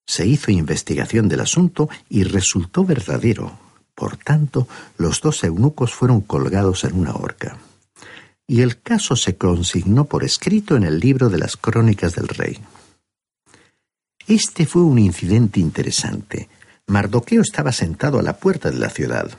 Se 0.05 0.27
hizo 0.27 0.51
investigación 0.51 1.29
del 1.29 1.39
asunto 1.39 1.89
y 2.09 2.23
resultó 2.23 2.83
verdadero. 2.83 3.57
Por 3.95 4.17
tanto, 4.17 4.67
los 4.97 5.21
dos 5.21 5.41
eunucos 5.45 5.93
fueron 5.93 6.19
colgados 6.19 6.83
en 6.83 6.99
una 6.99 7.13
horca 7.13 7.57
y 8.47 8.61
el 8.61 8.81
caso 8.81 9.17
se 9.17 9.35
consignó 9.35 10.05
por 10.05 10.23
escrito 10.23 10.77
en 10.77 10.83
el 10.83 10.99
libro 10.99 11.29
de 11.29 11.37
las 11.37 11.57
crónicas 11.57 12.15
del 12.15 12.29
rey. 12.29 12.57
Este 14.25 14.65
fue 14.65 14.81
un 14.81 14.97
incidente 14.97 15.59
interesante. 15.59 16.47
Mardoqueo 16.87 17.41
estaba 17.41 17.73
sentado 17.73 18.19
a 18.19 18.23
la 18.23 18.37
puerta 18.37 18.71
de 18.71 18.77
la 18.77 18.89
ciudad. 18.89 19.29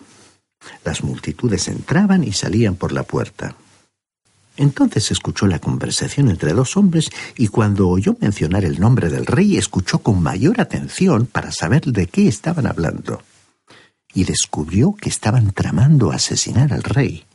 Las 0.85 1.03
multitudes 1.03 1.69
entraban 1.69 2.23
y 2.23 2.33
salían 2.33 2.77
por 2.77 2.93
la 2.93 3.03
puerta. 3.03 3.57
Entonces 4.59 5.11
escuchó 5.11 5.47
la 5.47 5.61
conversación 5.61 6.29
entre 6.29 6.53
dos 6.53 6.77
hombres 6.77 7.11
y 7.37 7.49
cuando 7.49 7.89
oyó 7.89 8.17
mencionar 8.21 8.65
el 8.65 8.81
nombre 8.81 9.09
del 9.09 9.25
rey 9.25 9.57
escuchó 9.57 10.01
con 10.01 10.23
mayor 10.23 10.61
atención 10.61 11.27
para 11.27 11.53
saber 11.53 11.85
de 11.85 12.07
qué 12.09 12.27
estaban 12.29 12.67
hablando. 12.67 13.23
Y 14.13 14.25
descubrió 14.25 14.95
que 14.95 15.09
estaban 15.09 15.53
tramando 15.53 16.11
asesinar 16.11 16.73
al 16.73 16.83
rey. 16.83 17.28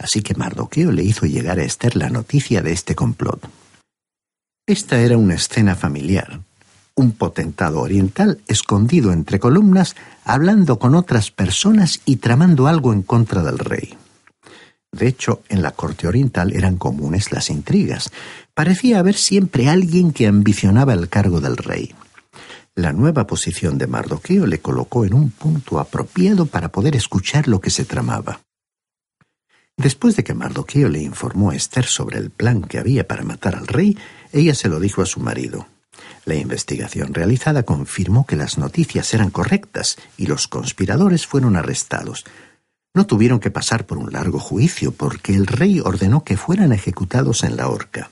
Así 0.00 0.22
que 0.22 0.34
Mardoqueo 0.34 0.92
le 0.92 1.04
hizo 1.04 1.26
llegar 1.26 1.58
a 1.58 1.62
Esther 1.62 1.94
la 1.94 2.08
noticia 2.08 2.62
de 2.62 2.72
este 2.72 2.94
complot. 2.94 3.48
Esta 4.66 4.98
era 4.98 5.18
una 5.18 5.34
escena 5.34 5.76
familiar. 5.76 6.40
Un 6.94 7.12
potentado 7.12 7.80
oriental 7.80 8.40
escondido 8.46 9.12
entre 9.12 9.38
columnas, 9.38 9.96
hablando 10.24 10.78
con 10.78 10.94
otras 10.94 11.30
personas 11.30 12.00
y 12.06 12.16
tramando 12.16 12.66
algo 12.66 12.94
en 12.94 13.02
contra 13.02 13.42
del 13.42 13.58
rey. 13.58 13.96
De 14.90 15.06
hecho, 15.06 15.42
en 15.48 15.60
la 15.60 15.72
corte 15.72 16.08
oriental 16.08 16.52
eran 16.54 16.78
comunes 16.78 17.30
las 17.30 17.50
intrigas. 17.50 18.10
Parecía 18.54 19.00
haber 19.00 19.16
siempre 19.16 19.68
alguien 19.68 20.12
que 20.12 20.26
ambicionaba 20.26 20.94
el 20.94 21.10
cargo 21.10 21.40
del 21.40 21.58
rey. 21.58 21.94
La 22.74 22.92
nueva 22.92 23.26
posición 23.26 23.76
de 23.76 23.86
Mardoqueo 23.86 24.46
le 24.46 24.60
colocó 24.60 25.04
en 25.04 25.12
un 25.12 25.30
punto 25.30 25.78
apropiado 25.78 26.46
para 26.46 26.70
poder 26.70 26.96
escuchar 26.96 27.48
lo 27.48 27.60
que 27.60 27.70
se 27.70 27.84
tramaba. 27.84 28.40
Después 29.76 30.16
de 30.16 30.24
que 30.24 30.34
Mardoqueo 30.34 30.88
le 30.88 31.00
informó 31.00 31.50
a 31.50 31.56
Esther 31.56 31.86
sobre 31.86 32.18
el 32.18 32.30
plan 32.30 32.62
que 32.62 32.78
había 32.78 33.08
para 33.08 33.24
matar 33.24 33.56
al 33.56 33.66
rey, 33.66 33.96
ella 34.32 34.54
se 34.54 34.68
lo 34.68 34.78
dijo 34.78 35.02
a 35.02 35.06
su 35.06 35.20
marido. 35.20 35.66
La 36.24 36.34
investigación 36.34 37.14
realizada 37.14 37.62
confirmó 37.62 38.26
que 38.26 38.36
las 38.36 38.58
noticias 38.58 39.12
eran 39.14 39.30
correctas 39.30 39.96
y 40.16 40.26
los 40.26 40.48
conspiradores 40.48 41.26
fueron 41.26 41.56
arrestados, 41.56 42.24
no 42.92 43.06
tuvieron 43.06 43.38
que 43.38 43.52
pasar 43.52 43.86
por 43.86 43.98
un 43.98 44.12
largo 44.12 44.40
juicio 44.40 44.90
porque 44.90 45.34
el 45.34 45.46
rey 45.46 45.80
ordenó 45.80 46.24
que 46.24 46.36
fueran 46.36 46.72
ejecutados 46.72 47.44
en 47.44 47.56
la 47.56 47.68
horca. 47.68 48.10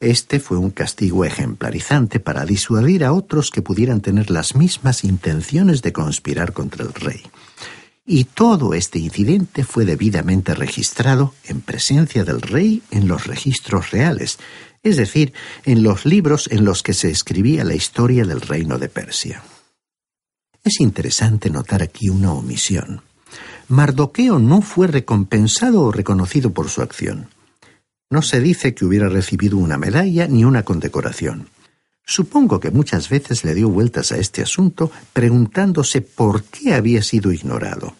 Este 0.00 0.40
fue 0.40 0.56
un 0.56 0.70
castigo 0.70 1.24
ejemplarizante 1.24 2.18
para 2.18 2.44
disuadir 2.44 3.04
a 3.04 3.12
otros 3.12 3.50
que 3.50 3.62
pudieran 3.62 4.00
tener 4.00 4.30
las 4.30 4.56
mismas 4.56 5.04
intenciones 5.04 5.82
de 5.82 5.92
conspirar 5.92 6.52
contra 6.52 6.84
el 6.84 6.92
rey. 6.92 7.22
Y 8.12 8.24
todo 8.24 8.74
este 8.74 8.98
incidente 8.98 9.62
fue 9.62 9.84
debidamente 9.84 10.52
registrado 10.56 11.32
en 11.44 11.60
presencia 11.60 12.24
del 12.24 12.40
rey 12.40 12.82
en 12.90 13.06
los 13.06 13.28
registros 13.28 13.92
reales, 13.92 14.40
es 14.82 14.96
decir, 14.96 15.32
en 15.64 15.84
los 15.84 16.04
libros 16.04 16.48
en 16.50 16.64
los 16.64 16.82
que 16.82 16.92
se 16.92 17.08
escribía 17.08 17.62
la 17.62 17.76
historia 17.76 18.24
del 18.24 18.40
reino 18.40 18.80
de 18.80 18.88
Persia. 18.88 19.44
Es 20.64 20.80
interesante 20.80 21.50
notar 21.50 21.82
aquí 21.82 22.08
una 22.08 22.32
omisión. 22.32 23.02
Mardoqueo 23.68 24.40
no 24.40 24.60
fue 24.60 24.88
recompensado 24.88 25.82
o 25.82 25.92
reconocido 25.92 26.50
por 26.50 26.68
su 26.68 26.82
acción. 26.82 27.28
No 28.10 28.22
se 28.22 28.40
dice 28.40 28.74
que 28.74 28.84
hubiera 28.84 29.08
recibido 29.08 29.56
una 29.56 29.78
medalla 29.78 30.26
ni 30.26 30.44
una 30.44 30.64
condecoración. 30.64 31.48
Supongo 32.04 32.58
que 32.58 32.72
muchas 32.72 33.08
veces 33.08 33.44
le 33.44 33.54
dio 33.54 33.68
vueltas 33.68 34.10
a 34.10 34.16
este 34.16 34.42
asunto 34.42 34.90
preguntándose 35.12 36.00
por 36.00 36.42
qué 36.42 36.74
había 36.74 37.04
sido 37.04 37.30
ignorado. 37.30 37.99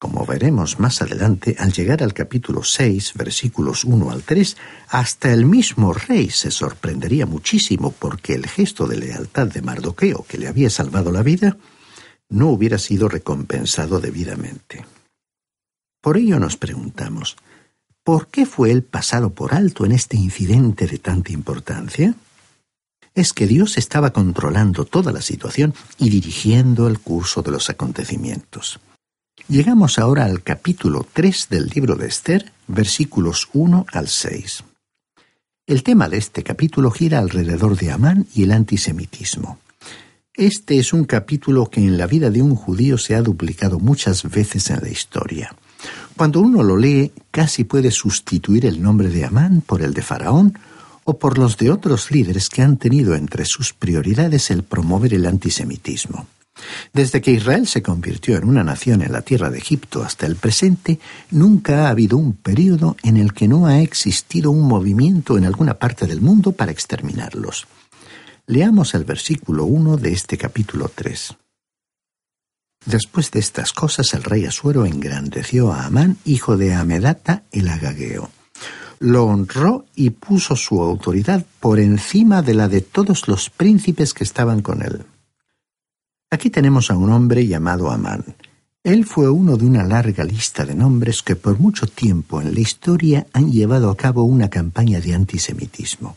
Como 0.00 0.24
veremos 0.24 0.80
más 0.80 1.02
adelante, 1.02 1.56
al 1.58 1.74
llegar 1.74 2.02
al 2.02 2.14
capítulo 2.14 2.64
6, 2.64 3.12
versículos 3.16 3.84
1 3.84 4.10
al 4.10 4.22
3, 4.22 4.56
hasta 4.88 5.30
el 5.30 5.44
mismo 5.44 5.92
rey 5.92 6.30
se 6.30 6.50
sorprendería 6.50 7.26
muchísimo 7.26 7.92
porque 7.92 8.32
el 8.32 8.46
gesto 8.46 8.86
de 8.86 8.96
lealtad 8.96 9.48
de 9.48 9.60
Mardoqueo 9.60 10.24
que 10.26 10.38
le 10.38 10.48
había 10.48 10.70
salvado 10.70 11.12
la 11.12 11.22
vida 11.22 11.58
no 12.30 12.48
hubiera 12.48 12.78
sido 12.78 13.10
recompensado 13.10 14.00
debidamente. 14.00 14.86
Por 16.00 16.16
ello 16.16 16.40
nos 16.40 16.56
preguntamos, 16.56 17.36
¿por 18.02 18.28
qué 18.28 18.46
fue 18.46 18.70
él 18.70 18.82
pasado 18.82 19.34
por 19.34 19.52
alto 19.52 19.84
en 19.84 19.92
este 19.92 20.16
incidente 20.16 20.86
de 20.86 20.96
tanta 20.96 21.32
importancia? 21.32 22.14
Es 23.14 23.34
que 23.34 23.46
Dios 23.46 23.76
estaba 23.76 24.14
controlando 24.14 24.86
toda 24.86 25.12
la 25.12 25.20
situación 25.20 25.74
y 25.98 26.08
dirigiendo 26.08 26.88
el 26.88 27.00
curso 27.00 27.42
de 27.42 27.50
los 27.50 27.68
acontecimientos. 27.68 28.80
Llegamos 29.50 29.98
ahora 29.98 30.26
al 30.26 30.44
capítulo 30.44 31.04
3 31.12 31.48
del 31.50 31.66
libro 31.74 31.96
de 31.96 32.06
Esther, 32.06 32.52
versículos 32.68 33.48
1 33.52 33.84
al 33.92 34.06
6. 34.06 34.62
El 35.66 35.82
tema 35.82 36.08
de 36.08 36.18
este 36.18 36.44
capítulo 36.44 36.92
gira 36.92 37.18
alrededor 37.18 37.76
de 37.76 37.90
Amán 37.90 38.28
y 38.32 38.44
el 38.44 38.52
antisemitismo. 38.52 39.58
Este 40.34 40.78
es 40.78 40.92
un 40.92 41.02
capítulo 41.02 41.68
que 41.68 41.80
en 41.80 41.98
la 41.98 42.06
vida 42.06 42.30
de 42.30 42.42
un 42.42 42.54
judío 42.54 42.96
se 42.96 43.16
ha 43.16 43.22
duplicado 43.22 43.80
muchas 43.80 44.22
veces 44.22 44.70
en 44.70 44.82
la 44.82 44.88
historia. 44.88 45.52
Cuando 46.16 46.38
uno 46.40 46.62
lo 46.62 46.76
lee, 46.76 47.10
casi 47.32 47.64
puede 47.64 47.90
sustituir 47.90 48.66
el 48.66 48.80
nombre 48.80 49.08
de 49.08 49.24
Amán 49.24 49.62
por 49.66 49.82
el 49.82 49.94
de 49.94 50.02
Faraón 50.02 50.56
o 51.02 51.18
por 51.18 51.38
los 51.38 51.56
de 51.56 51.72
otros 51.72 52.12
líderes 52.12 52.50
que 52.50 52.62
han 52.62 52.76
tenido 52.76 53.16
entre 53.16 53.44
sus 53.46 53.72
prioridades 53.72 54.52
el 54.52 54.62
promover 54.62 55.12
el 55.12 55.26
antisemitismo. 55.26 56.28
Desde 56.92 57.20
que 57.20 57.30
Israel 57.30 57.66
se 57.66 57.82
convirtió 57.82 58.36
en 58.36 58.48
una 58.48 58.64
nación 58.64 59.02
en 59.02 59.12
la 59.12 59.22
tierra 59.22 59.50
de 59.50 59.58
Egipto 59.58 60.02
hasta 60.02 60.26
el 60.26 60.36
presente, 60.36 60.98
nunca 61.30 61.86
ha 61.86 61.90
habido 61.90 62.16
un 62.16 62.32
período 62.32 62.96
en 63.02 63.16
el 63.16 63.32
que 63.32 63.48
no 63.48 63.66
ha 63.66 63.80
existido 63.80 64.50
un 64.50 64.66
movimiento 64.66 65.38
en 65.38 65.44
alguna 65.44 65.74
parte 65.74 66.06
del 66.06 66.20
mundo 66.20 66.52
para 66.52 66.72
exterminarlos. 66.72 67.66
Leamos 68.46 68.94
el 68.94 69.04
versículo 69.04 69.64
1 69.64 69.96
de 69.96 70.12
este 70.12 70.36
capítulo 70.36 70.90
3. 70.92 71.36
Después 72.86 73.30
de 73.30 73.40
estas 73.40 73.72
cosas 73.72 74.14
el 74.14 74.24
rey 74.24 74.46
Asuero 74.46 74.86
engrandeció 74.86 75.72
a 75.72 75.84
Amán, 75.84 76.16
hijo 76.24 76.56
de 76.56 76.74
Amedata, 76.74 77.44
el 77.52 77.68
agageo. 77.68 78.30
Lo 78.98 79.26
honró 79.26 79.86
y 79.94 80.10
puso 80.10 80.56
su 80.56 80.82
autoridad 80.82 81.44
por 81.60 81.78
encima 81.78 82.42
de 82.42 82.54
la 82.54 82.68
de 82.68 82.80
todos 82.80 83.28
los 83.28 83.50
príncipes 83.50 84.12
que 84.14 84.24
estaban 84.24 84.62
con 84.62 84.82
él. 84.82 85.04
Aquí 86.30 86.50
tenemos 86.50 86.90
a 86.90 86.96
un 86.96 87.10
hombre 87.10 87.46
llamado 87.46 87.90
Amán. 87.90 88.24
Él 88.82 89.04
fue 89.04 89.28
uno 89.28 89.56
de 89.56 89.66
una 89.66 89.84
larga 89.84 90.24
lista 90.24 90.64
de 90.64 90.74
nombres 90.74 91.22
que 91.22 91.36
por 91.36 91.58
mucho 91.58 91.86
tiempo 91.86 92.40
en 92.40 92.54
la 92.54 92.60
historia 92.60 93.26
han 93.32 93.52
llevado 93.52 93.90
a 93.90 93.96
cabo 93.96 94.24
una 94.24 94.48
campaña 94.48 95.00
de 95.00 95.14
antisemitismo 95.14 96.16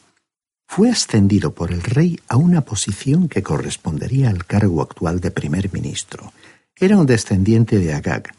fue 0.75 0.89
ascendido 0.89 1.53
por 1.53 1.71
el 1.71 1.83
rey 1.83 2.19
a 2.27 2.35
una 2.35 2.61
posición 2.61 3.29
que 3.29 3.43
correspondería 3.43 4.31
al 4.31 4.43
cargo 4.43 4.81
actual 4.81 5.19
de 5.19 5.29
primer 5.29 5.71
ministro. 5.71 6.33
Era 6.75 6.97
un 6.97 7.05
descendiente 7.05 7.77
de 7.77 7.93
Agag. 7.93 8.33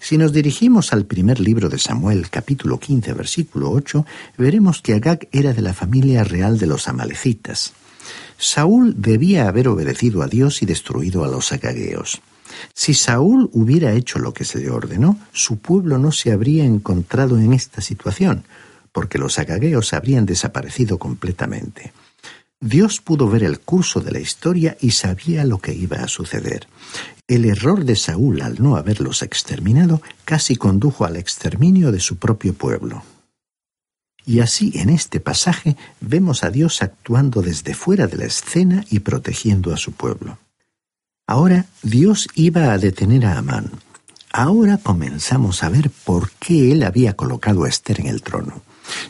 Si 0.00 0.18
nos 0.18 0.32
dirigimos 0.32 0.92
al 0.92 1.04
primer 1.04 1.38
libro 1.38 1.68
de 1.68 1.78
Samuel, 1.78 2.30
capítulo 2.30 2.80
15, 2.80 3.12
versículo 3.12 3.70
8, 3.70 4.04
veremos 4.36 4.82
que 4.82 4.94
Agag 4.94 5.28
era 5.30 5.52
de 5.52 5.62
la 5.62 5.72
familia 5.72 6.24
real 6.24 6.58
de 6.58 6.66
los 6.66 6.88
amalecitas. 6.88 7.74
Saúl 8.38 8.94
debía 8.96 9.48
haber 9.48 9.66
obedecido 9.66 10.22
a 10.22 10.28
Dios 10.28 10.62
y 10.62 10.66
destruido 10.66 11.24
a 11.24 11.28
los 11.28 11.52
agagueos. 11.52 12.20
Si 12.72 12.94
Saúl 12.94 13.50
hubiera 13.52 13.92
hecho 13.92 14.18
lo 14.18 14.32
que 14.32 14.44
se 14.44 14.60
le 14.60 14.70
ordenó, 14.70 15.18
su 15.32 15.58
pueblo 15.58 15.98
no 15.98 16.12
se 16.12 16.32
habría 16.32 16.64
encontrado 16.64 17.38
en 17.38 17.52
esta 17.52 17.80
situación, 17.80 18.44
porque 18.92 19.18
los 19.18 19.38
agagueos 19.38 19.92
habrían 19.92 20.24
desaparecido 20.24 20.98
completamente. 20.98 21.92
Dios 22.60 23.00
pudo 23.00 23.28
ver 23.28 23.44
el 23.44 23.60
curso 23.60 24.00
de 24.00 24.12
la 24.12 24.20
historia 24.20 24.76
y 24.80 24.92
sabía 24.92 25.44
lo 25.44 25.58
que 25.58 25.74
iba 25.74 25.98
a 25.98 26.08
suceder. 26.08 26.66
El 27.28 27.44
error 27.44 27.84
de 27.84 27.94
Saúl 27.94 28.40
al 28.40 28.60
no 28.62 28.76
haberlos 28.76 29.22
exterminado 29.22 30.00
casi 30.24 30.56
condujo 30.56 31.04
al 31.04 31.16
exterminio 31.16 31.92
de 31.92 32.00
su 32.00 32.16
propio 32.16 32.54
pueblo. 32.54 33.02
Y 34.28 34.40
así 34.40 34.72
en 34.74 34.90
este 34.90 35.20
pasaje 35.20 35.74
vemos 36.02 36.44
a 36.44 36.50
Dios 36.50 36.82
actuando 36.82 37.40
desde 37.40 37.72
fuera 37.72 38.06
de 38.06 38.18
la 38.18 38.26
escena 38.26 38.84
y 38.90 38.98
protegiendo 38.98 39.72
a 39.72 39.78
su 39.78 39.92
pueblo. 39.92 40.36
Ahora 41.26 41.64
Dios 41.82 42.28
iba 42.34 42.70
a 42.70 42.76
detener 42.76 43.24
a 43.24 43.38
Amán. 43.38 43.70
Ahora 44.30 44.76
comenzamos 44.76 45.62
a 45.62 45.70
ver 45.70 45.90
por 46.04 46.30
qué 46.32 46.72
él 46.72 46.82
había 46.82 47.16
colocado 47.16 47.64
a 47.64 47.70
Esther 47.70 48.00
en 48.00 48.08
el 48.08 48.20
trono. 48.20 48.60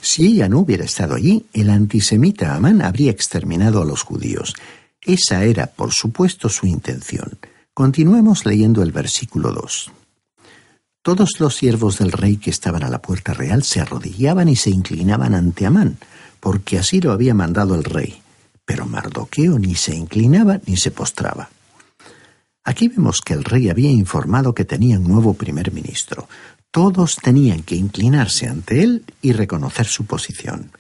Si 0.01 0.25
ella 0.25 0.49
no 0.49 0.61
hubiera 0.61 0.85
estado 0.85 1.17
allí, 1.17 1.47
el 1.53 1.71
antisemita 1.71 2.55
Amán 2.55 2.81
habría 2.81 3.11
exterminado 3.11 3.83
a 3.83 3.85
los 3.85 4.05
judíos. 4.05 4.55
Esa 5.03 5.43
era, 5.43 5.67
por 5.67 5.91
supuesto, 5.91 6.49
su 6.49 6.65
intención. 6.69 7.41
Continuemos 7.75 8.47
leyendo 8.47 8.85
el 8.85 8.93
versículo 8.93 9.51
2. 9.51 9.91
Todos 11.03 11.41
los 11.41 11.57
siervos 11.57 11.99
del 11.99 12.13
rey 12.13 12.37
que 12.37 12.51
estaban 12.51 12.83
a 12.83 12.91
la 12.91 13.01
puerta 13.01 13.33
real 13.33 13.63
se 13.63 13.81
arrodillaban 13.81 14.49
y 14.49 14.57
se 14.57 14.71
inclinaban 14.71 15.35
ante 15.35 15.65
Amán, 15.67 15.99
porque 16.41 16.79
así 16.79 17.01
lo 17.01 17.13
había 17.13 17.35
mandado 17.35 17.75
el 17.75 17.85
rey. 17.85 18.21
Pero 18.65 18.87
Mardoqueo 18.87 19.59
ni 19.59 19.75
se 19.75 19.95
inclinaba 19.95 20.61
ni 20.67 20.77
se 20.77 20.91
postraba. 20.91 21.49
Aquí 22.65 22.89
vemos 22.89 23.23
que 23.23 23.33
el 23.33 23.45
rey 23.45 23.71
había 23.71 23.91
informado 23.91 24.55
que 24.55 24.67
tenía 24.67 24.99
un 24.99 25.09
nuevo 25.09 25.33
primer 25.33 25.73
ministro. 25.73 26.29
Todos 26.71 27.17
tenían 27.17 27.63
que 27.63 27.77
inclinarse 27.77 28.47
ante 28.47 28.83
él 28.83 29.05
y 29.23 29.33
reconocer 29.33 29.87
su 29.87 30.05
posición. 30.05 30.71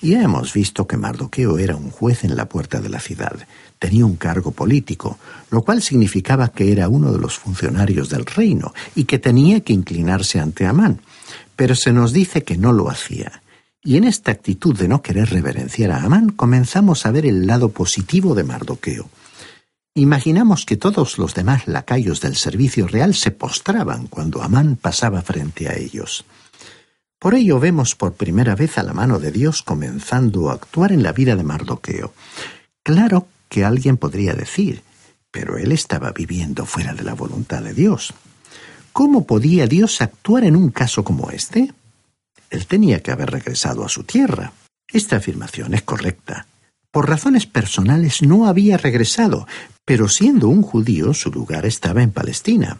Ya 0.00 0.22
hemos 0.22 0.52
visto 0.52 0.86
que 0.86 0.96
Mardoqueo 0.96 1.58
era 1.58 1.74
un 1.74 1.90
juez 1.90 2.22
en 2.22 2.36
la 2.36 2.48
puerta 2.48 2.80
de 2.80 2.88
la 2.88 3.00
ciudad. 3.00 3.36
Tenía 3.80 4.06
un 4.06 4.14
cargo 4.14 4.52
político, 4.52 5.18
lo 5.50 5.62
cual 5.62 5.82
significaba 5.82 6.48
que 6.48 6.70
era 6.70 6.88
uno 6.88 7.10
de 7.10 7.18
los 7.18 7.36
funcionarios 7.36 8.08
del 8.08 8.24
reino 8.24 8.72
y 8.94 9.04
que 9.04 9.18
tenía 9.18 9.60
que 9.60 9.72
inclinarse 9.72 10.38
ante 10.38 10.66
Amán. 10.66 11.00
Pero 11.56 11.74
se 11.74 11.92
nos 11.92 12.12
dice 12.12 12.44
que 12.44 12.56
no 12.56 12.72
lo 12.72 12.90
hacía. 12.90 13.42
Y 13.82 13.96
en 13.96 14.04
esta 14.04 14.30
actitud 14.30 14.78
de 14.78 14.86
no 14.86 15.02
querer 15.02 15.30
reverenciar 15.30 15.90
a 15.90 16.04
Amán 16.04 16.30
comenzamos 16.30 17.04
a 17.04 17.10
ver 17.10 17.26
el 17.26 17.48
lado 17.48 17.70
positivo 17.70 18.36
de 18.36 18.44
Mardoqueo. 18.44 19.08
Imaginamos 19.94 20.64
que 20.64 20.76
todos 20.76 21.18
los 21.18 21.34
demás 21.34 21.66
lacayos 21.66 22.20
del 22.20 22.36
servicio 22.36 22.86
real 22.86 23.16
se 23.16 23.32
postraban 23.32 24.06
cuando 24.06 24.42
Amán 24.42 24.76
pasaba 24.76 25.22
frente 25.22 25.68
a 25.68 25.76
ellos. 25.76 26.24
Por 27.18 27.34
ello 27.34 27.58
vemos 27.58 27.96
por 27.96 28.14
primera 28.14 28.54
vez 28.54 28.78
a 28.78 28.84
la 28.84 28.92
mano 28.92 29.18
de 29.18 29.32
Dios 29.32 29.62
comenzando 29.62 30.50
a 30.50 30.54
actuar 30.54 30.92
en 30.92 31.02
la 31.02 31.12
vida 31.12 31.34
de 31.34 31.42
Mardoqueo. 31.42 32.12
Claro 32.84 33.26
que 33.48 33.64
alguien 33.64 33.96
podría 33.96 34.34
decir, 34.34 34.82
pero 35.32 35.58
él 35.58 35.72
estaba 35.72 36.12
viviendo 36.12 36.64
fuera 36.64 36.94
de 36.94 37.02
la 37.02 37.14
voluntad 37.14 37.62
de 37.62 37.74
Dios. 37.74 38.14
¿Cómo 38.92 39.26
podía 39.26 39.66
Dios 39.66 40.00
actuar 40.00 40.44
en 40.44 40.54
un 40.54 40.70
caso 40.70 41.02
como 41.02 41.30
este? 41.30 41.72
Él 42.50 42.66
tenía 42.66 43.02
que 43.02 43.10
haber 43.10 43.30
regresado 43.30 43.84
a 43.84 43.88
su 43.88 44.04
tierra. 44.04 44.52
Esta 44.86 45.16
afirmación 45.16 45.74
es 45.74 45.82
correcta. 45.82 46.46
Por 46.90 47.08
razones 47.08 47.46
personales 47.46 48.22
no 48.22 48.46
había 48.46 48.76
regresado, 48.76 49.46
pero 49.84 50.08
siendo 50.08 50.48
un 50.48 50.62
judío 50.62 51.12
su 51.14 51.30
lugar 51.30 51.66
estaba 51.66 52.02
en 52.02 52.12
Palestina. 52.12 52.78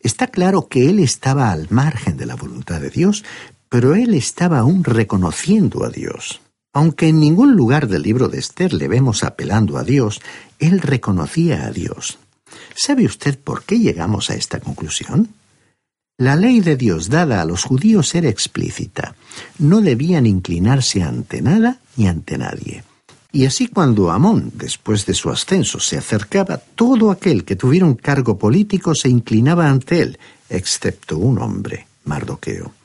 Está 0.00 0.26
claro 0.26 0.66
que 0.68 0.90
él 0.90 0.98
estaba 0.98 1.52
al 1.52 1.68
margen 1.70 2.16
de 2.16 2.26
la 2.26 2.34
voluntad 2.34 2.80
de 2.80 2.90
Dios, 2.90 3.24
pero 3.70 3.94
él 3.94 4.12
estaba 4.14 4.58
aún 4.58 4.84
reconociendo 4.84 5.84
a 5.84 5.88
Dios. 5.88 6.42
Aunque 6.74 7.08
en 7.08 7.20
ningún 7.20 7.56
lugar 7.56 7.88
del 7.88 8.02
libro 8.02 8.28
de 8.28 8.38
Esther 8.38 8.74
le 8.74 8.88
vemos 8.88 9.24
apelando 9.24 9.78
a 9.78 9.84
Dios, 9.84 10.20
él 10.58 10.80
reconocía 10.80 11.64
a 11.64 11.70
Dios. 11.70 12.18
¿Sabe 12.74 13.06
usted 13.06 13.38
por 13.38 13.62
qué 13.62 13.78
llegamos 13.78 14.28
a 14.28 14.34
esta 14.34 14.60
conclusión? 14.60 15.30
La 16.18 16.36
ley 16.36 16.60
de 16.60 16.76
Dios 16.76 17.08
dada 17.08 17.40
a 17.40 17.44
los 17.44 17.64
judíos 17.64 18.14
era 18.14 18.28
explícita. 18.28 19.14
No 19.58 19.80
debían 19.80 20.26
inclinarse 20.26 21.02
ante 21.02 21.40
nada 21.40 21.80
ni 21.96 22.08
ante 22.08 22.36
nadie. 22.36 22.84
Y 23.32 23.46
así 23.46 23.68
cuando 23.68 24.10
Amón, 24.10 24.52
después 24.54 25.06
de 25.06 25.14
su 25.14 25.30
ascenso, 25.30 25.78
se 25.78 25.96
acercaba, 25.96 26.58
todo 26.58 27.10
aquel 27.10 27.44
que 27.44 27.56
tuviera 27.56 27.86
un 27.86 27.94
cargo 27.94 28.36
político 28.36 28.94
se 28.94 29.08
inclinaba 29.08 29.68
ante 29.68 30.02
él, 30.02 30.18
excepto 30.48 31.16
un 31.16 31.38
hombre, 31.38 31.86
Mardoqueo. 32.04 32.79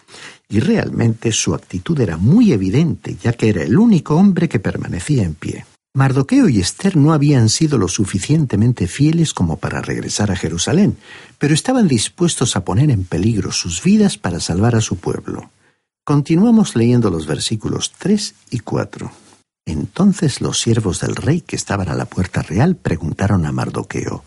Y 0.50 0.60
realmente 0.60 1.32
su 1.32 1.54
actitud 1.56 2.00
era 2.00 2.18
muy 2.18 2.54
evidente, 2.54 3.18
ya 3.22 3.34
que 3.34 3.50
era 3.50 3.64
el 3.64 3.78
único 3.78 4.16
hombre 4.16 4.48
que 4.48 4.60
permanecía 4.60 5.24
en 5.24 5.34
pie. 5.34 5.66
Mardoqueo 5.96 6.50
y 6.50 6.60
Esther 6.60 6.98
no 6.98 7.14
habían 7.14 7.48
sido 7.48 7.78
lo 7.78 7.88
suficientemente 7.88 8.88
fieles 8.88 9.34
como 9.34 9.58
para 9.58 9.82
regresar 9.82 10.30
a 10.30 10.36
Jerusalén, 10.36 10.98
pero 11.40 11.54
estaban 11.54 11.88
dispuestos 11.88 12.56
a 12.56 12.66
poner 12.66 12.92
en 12.92 13.06
peligro 13.06 13.52
sus 13.54 13.82
vidas 13.82 14.18
para 14.18 14.42
salvar 14.42 14.76
a 14.76 14.82
su 14.82 14.98
pueblo. 14.98 15.50
Continuamos 16.04 16.76
leyendo 16.76 17.10
los 17.10 17.28
versículos 17.28 17.94
3 17.98 18.36
y 18.52 18.60
4. 18.60 19.10
Entonces 19.66 20.42
los 20.42 20.60
siervos 20.60 21.00
del 21.00 21.16
rey 21.16 21.42
que 21.42 21.56
estaban 21.56 21.90
a 21.90 21.96
la 21.96 22.06
puerta 22.06 22.42
real 22.42 22.76
preguntaron 22.76 23.46
a 23.46 23.52
Mardoqueo, 23.52 24.24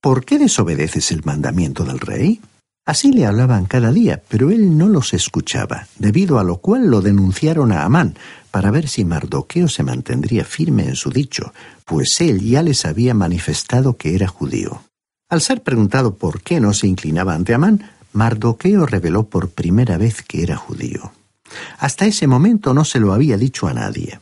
¿Por 0.00 0.24
qué 0.24 0.38
desobedeces 0.38 1.12
el 1.12 1.22
mandamiento 1.24 1.84
del 1.84 1.98
rey? 1.98 2.40
Así 2.86 3.12
le 3.12 3.26
hablaban 3.26 3.66
cada 3.66 3.92
día, 3.92 4.22
pero 4.28 4.50
él 4.50 4.76
no 4.76 4.88
los 4.88 5.14
escuchaba, 5.14 5.86
debido 5.98 6.38
a 6.38 6.44
lo 6.44 6.58
cual 6.58 6.90
lo 6.90 7.02
denunciaron 7.02 7.72
a 7.72 7.84
Amán, 7.84 8.16
para 8.50 8.70
ver 8.70 8.88
si 8.88 9.04
Mardoqueo 9.04 9.68
se 9.68 9.82
mantendría 9.82 10.44
firme 10.44 10.88
en 10.88 10.96
su 10.96 11.10
dicho, 11.10 11.52
pues 11.84 12.16
él 12.20 12.40
ya 12.40 12.62
les 12.62 12.84
había 12.84 13.14
manifestado 13.14 13.96
que 13.96 14.14
era 14.14 14.26
judío. 14.26 14.82
Al 15.28 15.40
ser 15.40 15.62
preguntado 15.62 16.16
por 16.16 16.42
qué 16.42 16.60
no 16.60 16.72
se 16.72 16.88
inclinaba 16.88 17.34
ante 17.34 17.54
Amán, 17.54 17.90
Mardoqueo 18.12 18.86
reveló 18.86 19.28
por 19.28 19.50
primera 19.50 19.96
vez 19.96 20.22
que 20.22 20.42
era 20.42 20.56
judío. 20.56 21.12
Hasta 21.78 22.06
ese 22.06 22.26
momento 22.26 22.74
no 22.74 22.84
se 22.84 22.98
lo 22.98 23.12
había 23.12 23.36
dicho 23.36 23.68
a 23.68 23.74
nadie. 23.74 24.18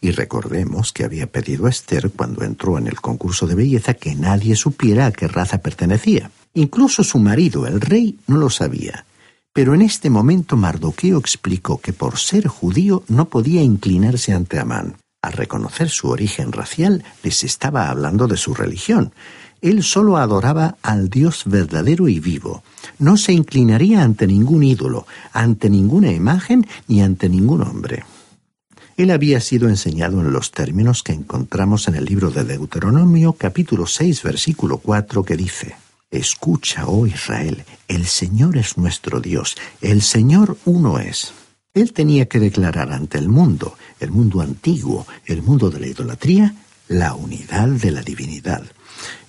Y 0.00 0.10
recordemos 0.12 0.92
que 0.92 1.04
había 1.04 1.26
pedido 1.26 1.66
a 1.66 1.70
Esther 1.70 2.10
cuando 2.14 2.44
entró 2.44 2.78
en 2.78 2.86
el 2.86 3.00
concurso 3.00 3.46
de 3.46 3.56
belleza 3.56 3.94
que 3.94 4.14
nadie 4.14 4.54
supiera 4.54 5.06
a 5.06 5.12
qué 5.12 5.26
raza 5.26 5.58
pertenecía. 5.58 6.30
Incluso 6.56 7.04
su 7.04 7.18
marido, 7.18 7.66
el 7.66 7.82
rey, 7.82 8.18
no 8.26 8.38
lo 8.38 8.48
sabía. 8.48 9.04
Pero 9.52 9.74
en 9.74 9.82
este 9.82 10.08
momento 10.08 10.56
Mardoqueo 10.56 11.18
explicó 11.18 11.78
que 11.78 11.92
por 11.92 12.16
ser 12.18 12.48
judío 12.48 13.02
no 13.08 13.26
podía 13.26 13.60
inclinarse 13.60 14.32
ante 14.32 14.58
Amán. 14.58 14.96
Al 15.20 15.34
reconocer 15.34 15.90
su 15.90 16.08
origen 16.08 16.52
racial, 16.52 17.04
les 17.22 17.44
estaba 17.44 17.90
hablando 17.90 18.26
de 18.26 18.38
su 18.38 18.54
religión. 18.54 19.12
Él 19.60 19.82
solo 19.82 20.16
adoraba 20.16 20.78
al 20.80 21.10
Dios 21.10 21.42
verdadero 21.44 22.08
y 22.08 22.20
vivo. 22.20 22.62
No 22.98 23.18
se 23.18 23.34
inclinaría 23.34 24.02
ante 24.02 24.26
ningún 24.26 24.62
ídolo, 24.62 25.06
ante 25.34 25.68
ninguna 25.68 26.10
imagen 26.10 26.66
ni 26.88 27.02
ante 27.02 27.28
ningún 27.28 27.60
hombre. 27.60 28.04
Él 28.96 29.10
había 29.10 29.40
sido 29.40 29.68
enseñado 29.68 30.22
en 30.22 30.32
los 30.32 30.52
términos 30.52 31.02
que 31.02 31.12
encontramos 31.12 31.86
en 31.88 31.96
el 31.96 32.06
libro 32.06 32.30
de 32.30 32.44
Deuteronomio 32.44 33.34
capítulo 33.34 33.86
6 33.86 34.22
versículo 34.22 34.78
4 34.78 35.22
que 35.22 35.36
dice, 35.36 35.76
Escucha, 36.10 36.86
oh 36.86 37.06
Israel, 37.06 37.64
el 37.88 38.06
Señor 38.06 38.56
es 38.56 38.78
nuestro 38.78 39.20
Dios, 39.20 39.56
el 39.80 40.02
Señor 40.02 40.56
uno 40.64 40.98
es. 41.00 41.32
Él 41.74 41.92
tenía 41.92 42.26
que 42.26 42.38
declarar 42.38 42.92
ante 42.92 43.18
el 43.18 43.28
mundo, 43.28 43.76
el 44.00 44.10
mundo 44.10 44.40
antiguo, 44.40 45.06
el 45.26 45.42
mundo 45.42 45.68
de 45.68 45.80
la 45.80 45.88
idolatría, 45.88 46.54
la 46.88 47.14
unidad 47.14 47.68
de 47.68 47.90
la 47.90 48.02
divinidad. 48.02 48.64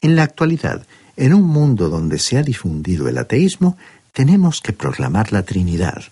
En 0.01 0.15
la 0.15 0.23
actualidad, 0.23 0.85
en 1.15 1.33
un 1.33 1.43
mundo 1.43 1.89
donde 1.89 2.19
se 2.19 2.37
ha 2.37 2.43
difundido 2.43 3.09
el 3.09 3.17
ateísmo, 3.17 3.75
tenemos 4.13 4.61
que 4.61 4.71
proclamar 4.71 5.33
la 5.33 5.43
Trinidad, 5.43 6.03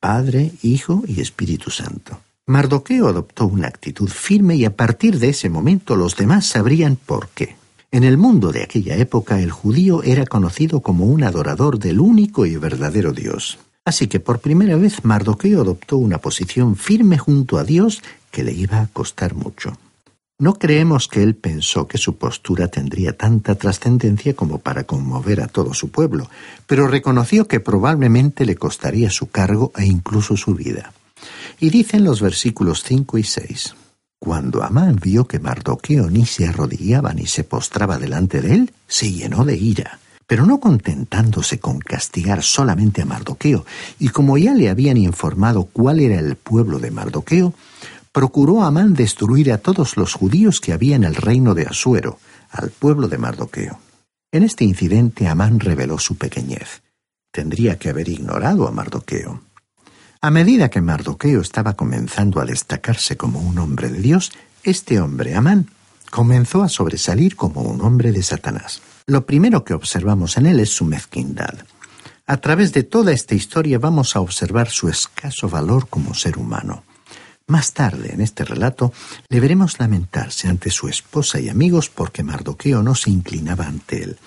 Padre, 0.00 0.52
Hijo 0.62 1.04
y 1.06 1.20
Espíritu 1.20 1.70
Santo. 1.70 2.20
Mardoqueo 2.46 3.08
adoptó 3.08 3.44
una 3.44 3.68
actitud 3.68 4.08
firme 4.08 4.56
y 4.56 4.64
a 4.64 4.74
partir 4.74 5.18
de 5.18 5.28
ese 5.28 5.50
momento 5.50 5.96
los 5.96 6.16
demás 6.16 6.46
sabrían 6.46 6.96
por 6.96 7.28
qué. 7.28 7.57
En 7.90 8.04
el 8.04 8.18
mundo 8.18 8.52
de 8.52 8.62
aquella 8.62 8.96
época 8.96 9.40
el 9.40 9.50
judío 9.50 10.02
era 10.02 10.26
conocido 10.26 10.80
como 10.80 11.06
un 11.06 11.24
adorador 11.24 11.78
del 11.78 12.00
único 12.00 12.44
y 12.44 12.56
verdadero 12.56 13.12
Dios. 13.12 13.58
Así 13.84 14.08
que 14.08 14.20
por 14.20 14.40
primera 14.40 14.76
vez 14.76 15.06
Mardoqueo 15.06 15.62
adoptó 15.62 15.96
una 15.96 16.18
posición 16.18 16.76
firme 16.76 17.16
junto 17.16 17.56
a 17.56 17.64
Dios 17.64 18.02
que 18.30 18.44
le 18.44 18.52
iba 18.52 18.80
a 18.80 18.88
costar 18.88 19.34
mucho. 19.34 19.72
No 20.38 20.58
creemos 20.58 21.08
que 21.08 21.22
él 21.22 21.34
pensó 21.34 21.88
que 21.88 21.96
su 21.96 22.16
postura 22.16 22.68
tendría 22.68 23.16
tanta 23.16 23.54
trascendencia 23.54 24.34
como 24.34 24.58
para 24.58 24.84
conmover 24.84 25.40
a 25.40 25.48
todo 25.48 25.72
su 25.72 25.90
pueblo, 25.90 26.28
pero 26.66 26.86
reconoció 26.88 27.48
que 27.48 27.58
probablemente 27.58 28.44
le 28.44 28.56
costaría 28.56 29.10
su 29.10 29.30
cargo 29.30 29.72
e 29.76 29.86
incluso 29.86 30.36
su 30.36 30.54
vida. 30.54 30.92
Y 31.58 31.70
dicen 31.70 32.04
los 32.04 32.20
versículos 32.20 32.84
5 32.84 33.16
y 33.16 33.24
6. 33.24 33.74
Cuando 34.18 34.64
Amán 34.64 34.96
vio 35.00 35.26
que 35.26 35.38
Mardoqueo 35.38 36.10
ni 36.10 36.26
se 36.26 36.46
arrodillaba 36.46 37.14
ni 37.14 37.26
se 37.26 37.44
postraba 37.44 37.98
delante 37.98 38.40
de 38.40 38.54
él, 38.54 38.72
se 38.86 39.12
llenó 39.12 39.44
de 39.44 39.56
ira. 39.56 40.00
Pero 40.26 40.44
no 40.44 40.60
contentándose 40.60 41.58
con 41.60 41.78
castigar 41.78 42.42
solamente 42.42 43.02
a 43.02 43.06
Mardoqueo, 43.06 43.64
y 43.98 44.08
como 44.08 44.36
ya 44.36 44.54
le 44.54 44.68
habían 44.68 44.96
informado 44.96 45.64
cuál 45.64 46.00
era 46.00 46.18
el 46.18 46.36
pueblo 46.36 46.78
de 46.78 46.90
Mardoqueo, 46.90 47.54
procuró 48.12 48.62
Amán 48.62 48.94
destruir 48.94 49.52
a 49.52 49.58
todos 49.58 49.96
los 49.96 50.14
judíos 50.14 50.60
que 50.60 50.72
había 50.72 50.96
en 50.96 51.04
el 51.04 51.14
reino 51.14 51.54
de 51.54 51.66
Asuero, 51.66 52.18
al 52.50 52.70
pueblo 52.70 53.08
de 53.08 53.18
Mardoqueo. 53.18 53.78
En 54.32 54.42
este 54.42 54.64
incidente 54.64 55.28
Amán 55.28 55.60
reveló 55.60 55.98
su 55.98 56.16
pequeñez. 56.16 56.82
Tendría 57.30 57.78
que 57.78 57.88
haber 57.88 58.08
ignorado 58.08 58.66
a 58.66 58.72
Mardoqueo. 58.72 59.42
A 60.20 60.32
medida 60.32 60.68
que 60.68 60.80
Mardoqueo 60.80 61.40
estaba 61.40 61.74
comenzando 61.74 62.40
a 62.40 62.44
destacarse 62.44 63.16
como 63.16 63.38
un 63.38 63.56
hombre 63.58 63.88
de 63.88 64.00
Dios, 64.00 64.32
este 64.64 64.98
hombre, 64.98 65.36
Amán, 65.36 65.70
comenzó 66.10 66.64
a 66.64 66.68
sobresalir 66.68 67.36
como 67.36 67.62
un 67.62 67.80
hombre 67.82 68.10
de 68.10 68.24
Satanás. 68.24 68.82
Lo 69.06 69.26
primero 69.26 69.62
que 69.62 69.74
observamos 69.74 70.36
en 70.36 70.46
él 70.46 70.58
es 70.58 70.70
su 70.70 70.84
mezquindad. 70.84 71.54
A 72.26 72.36
través 72.38 72.72
de 72.72 72.82
toda 72.82 73.12
esta 73.12 73.36
historia 73.36 73.78
vamos 73.78 74.16
a 74.16 74.20
observar 74.20 74.70
su 74.70 74.88
escaso 74.88 75.48
valor 75.48 75.86
como 75.88 76.14
ser 76.14 76.36
humano. 76.36 76.82
Más 77.46 77.72
tarde 77.72 78.12
en 78.12 78.20
este 78.20 78.44
relato 78.44 78.92
le 79.28 79.38
veremos 79.38 79.78
lamentarse 79.78 80.48
ante 80.48 80.70
su 80.70 80.88
esposa 80.88 81.38
y 81.38 81.48
amigos 81.48 81.90
porque 81.90 82.24
Mardoqueo 82.24 82.82
no 82.82 82.96
se 82.96 83.10
inclinaba 83.10 83.66
ante 83.66 84.02
él. 84.02 84.18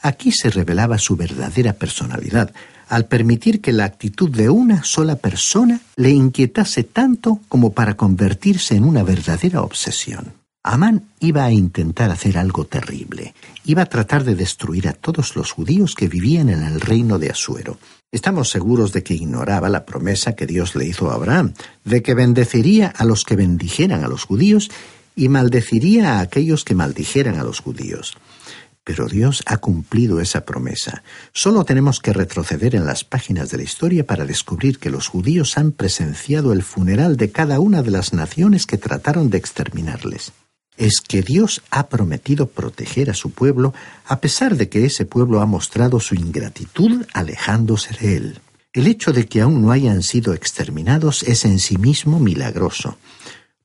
Aquí 0.00 0.32
se 0.32 0.48
revelaba 0.48 0.98
su 0.98 1.14
verdadera 1.14 1.74
personalidad, 1.74 2.54
al 2.88 3.06
permitir 3.06 3.60
que 3.60 3.72
la 3.72 3.84
actitud 3.84 4.30
de 4.30 4.48
una 4.50 4.84
sola 4.84 5.16
persona 5.16 5.80
le 5.96 6.10
inquietase 6.10 6.84
tanto 6.84 7.40
como 7.48 7.72
para 7.72 7.96
convertirse 7.96 8.76
en 8.76 8.84
una 8.84 9.02
verdadera 9.02 9.62
obsesión. 9.62 10.34
Amán 10.62 11.04
iba 11.20 11.44
a 11.44 11.52
intentar 11.52 12.10
hacer 12.10 12.38
algo 12.38 12.64
terrible. 12.64 13.34
Iba 13.64 13.82
a 13.82 13.86
tratar 13.86 14.24
de 14.24 14.34
destruir 14.34 14.88
a 14.88 14.94
todos 14.94 15.36
los 15.36 15.52
judíos 15.52 15.94
que 15.94 16.08
vivían 16.08 16.48
en 16.48 16.64
el 16.64 16.80
reino 16.80 17.20
de 17.20 17.30
Asuero. 17.30 17.78
Estamos 18.10 18.50
seguros 18.50 18.92
de 18.92 19.04
que 19.04 19.14
ignoraba 19.14 19.68
la 19.68 19.84
promesa 19.84 20.34
que 20.34 20.46
Dios 20.46 20.74
le 20.74 20.86
hizo 20.86 21.10
a 21.10 21.14
Abraham, 21.14 21.54
de 21.84 22.02
que 22.02 22.14
bendeciría 22.14 22.88
a 22.88 23.04
los 23.04 23.24
que 23.24 23.36
bendijeran 23.36 24.02
a 24.02 24.08
los 24.08 24.24
judíos 24.24 24.70
y 25.14 25.28
maldeciría 25.28 26.14
a 26.14 26.20
aquellos 26.20 26.64
que 26.64 26.74
maldijeran 26.74 27.38
a 27.38 27.44
los 27.44 27.60
judíos. 27.60 28.16
Pero 28.86 29.08
Dios 29.08 29.42
ha 29.46 29.56
cumplido 29.56 30.20
esa 30.20 30.44
promesa. 30.44 31.02
Solo 31.32 31.64
tenemos 31.64 31.98
que 31.98 32.12
retroceder 32.12 32.76
en 32.76 32.86
las 32.86 33.02
páginas 33.02 33.50
de 33.50 33.56
la 33.56 33.64
historia 33.64 34.06
para 34.06 34.24
descubrir 34.24 34.78
que 34.78 34.90
los 34.90 35.08
judíos 35.08 35.58
han 35.58 35.72
presenciado 35.72 36.52
el 36.52 36.62
funeral 36.62 37.16
de 37.16 37.32
cada 37.32 37.58
una 37.58 37.82
de 37.82 37.90
las 37.90 38.12
naciones 38.12 38.64
que 38.64 38.78
trataron 38.78 39.28
de 39.28 39.38
exterminarles. 39.38 40.30
Es 40.76 41.00
que 41.00 41.22
Dios 41.22 41.62
ha 41.72 41.88
prometido 41.88 42.46
proteger 42.46 43.10
a 43.10 43.14
su 43.14 43.32
pueblo 43.32 43.74
a 44.04 44.20
pesar 44.20 44.54
de 44.54 44.68
que 44.68 44.84
ese 44.84 45.04
pueblo 45.04 45.40
ha 45.40 45.46
mostrado 45.46 45.98
su 45.98 46.14
ingratitud 46.14 47.06
alejándose 47.12 47.92
de 48.00 48.16
él. 48.16 48.40
El 48.72 48.86
hecho 48.86 49.12
de 49.12 49.26
que 49.26 49.40
aún 49.40 49.62
no 49.62 49.72
hayan 49.72 50.04
sido 50.04 50.32
exterminados 50.32 51.24
es 51.24 51.44
en 51.44 51.58
sí 51.58 51.76
mismo 51.76 52.20
milagroso, 52.20 52.98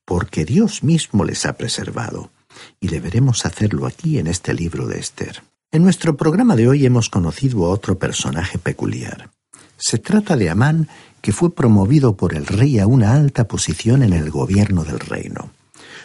porque 0.04 0.44
Dios 0.44 0.82
mismo 0.82 1.24
les 1.24 1.46
ha 1.46 1.52
preservado 1.52 2.32
y 2.80 2.88
deberemos 2.88 3.46
hacerlo 3.46 3.86
aquí 3.86 4.18
en 4.18 4.26
este 4.26 4.54
libro 4.54 4.86
de 4.86 4.98
Esther. 4.98 5.42
En 5.70 5.82
nuestro 5.82 6.16
programa 6.16 6.56
de 6.56 6.68
hoy 6.68 6.84
hemos 6.84 7.08
conocido 7.08 7.64
a 7.64 7.70
otro 7.70 7.98
personaje 7.98 8.58
peculiar. 8.58 9.30
Se 9.78 9.98
trata 9.98 10.36
de 10.36 10.50
Amán, 10.50 10.88
que 11.20 11.32
fue 11.32 11.54
promovido 11.54 12.16
por 12.16 12.34
el 12.34 12.46
rey 12.46 12.78
a 12.78 12.86
una 12.86 13.14
alta 13.14 13.48
posición 13.48 14.02
en 14.02 14.12
el 14.12 14.30
gobierno 14.30 14.84
del 14.84 15.00
reino. 15.00 15.50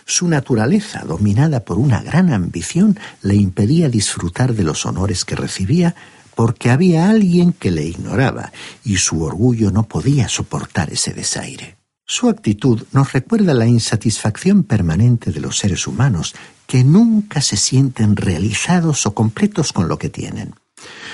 Su 0.06 0.28
naturaleza, 0.28 1.04
dominada 1.06 1.66
por 1.66 1.78
una 1.78 2.02
gran 2.02 2.32
ambición, 2.32 2.98
le 3.22 3.36
impedía 3.36 3.90
disfrutar 3.90 4.54
de 4.54 4.64
los 4.64 4.86
honores 4.86 5.26
que 5.26 5.36
recibía 5.36 5.96
porque 6.34 6.70
había 6.70 7.10
alguien 7.10 7.52
que 7.52 7.72
le 7.72 7.84
ignoraba 7.84 8.52
y 8.86 8.98
su 8.98 9.24
orgullo 9.24 9.72
no 9.72 9.84
podía 9.84 10.30
soportar 10.30 10.94
ese 10.94 11.14
desaire. 11.14 11.77
Su 12.10 12.30
actitud 12.30 12.84
nos 12.94 13.12
recuerda 13.12 13.54
la 13.54 13.68
insatisfacción 13.68 14.64
permanente 14.64 15.32
de 15.32 15.42
los 15.42 15.58
seres 15.58 15.88
humanos, 15.88 16.36
que 16.66 16.86
nunca 16.86 17.42
se 17.42 17.58
sienten 17.58 18.16
realizados 18.16 19.06
o 19.06 19.14
completos 19.14 19.74
con 19.74 19.90
lo 19.90 19.98
que 19.98 20.08
tienen. 20.08 20.56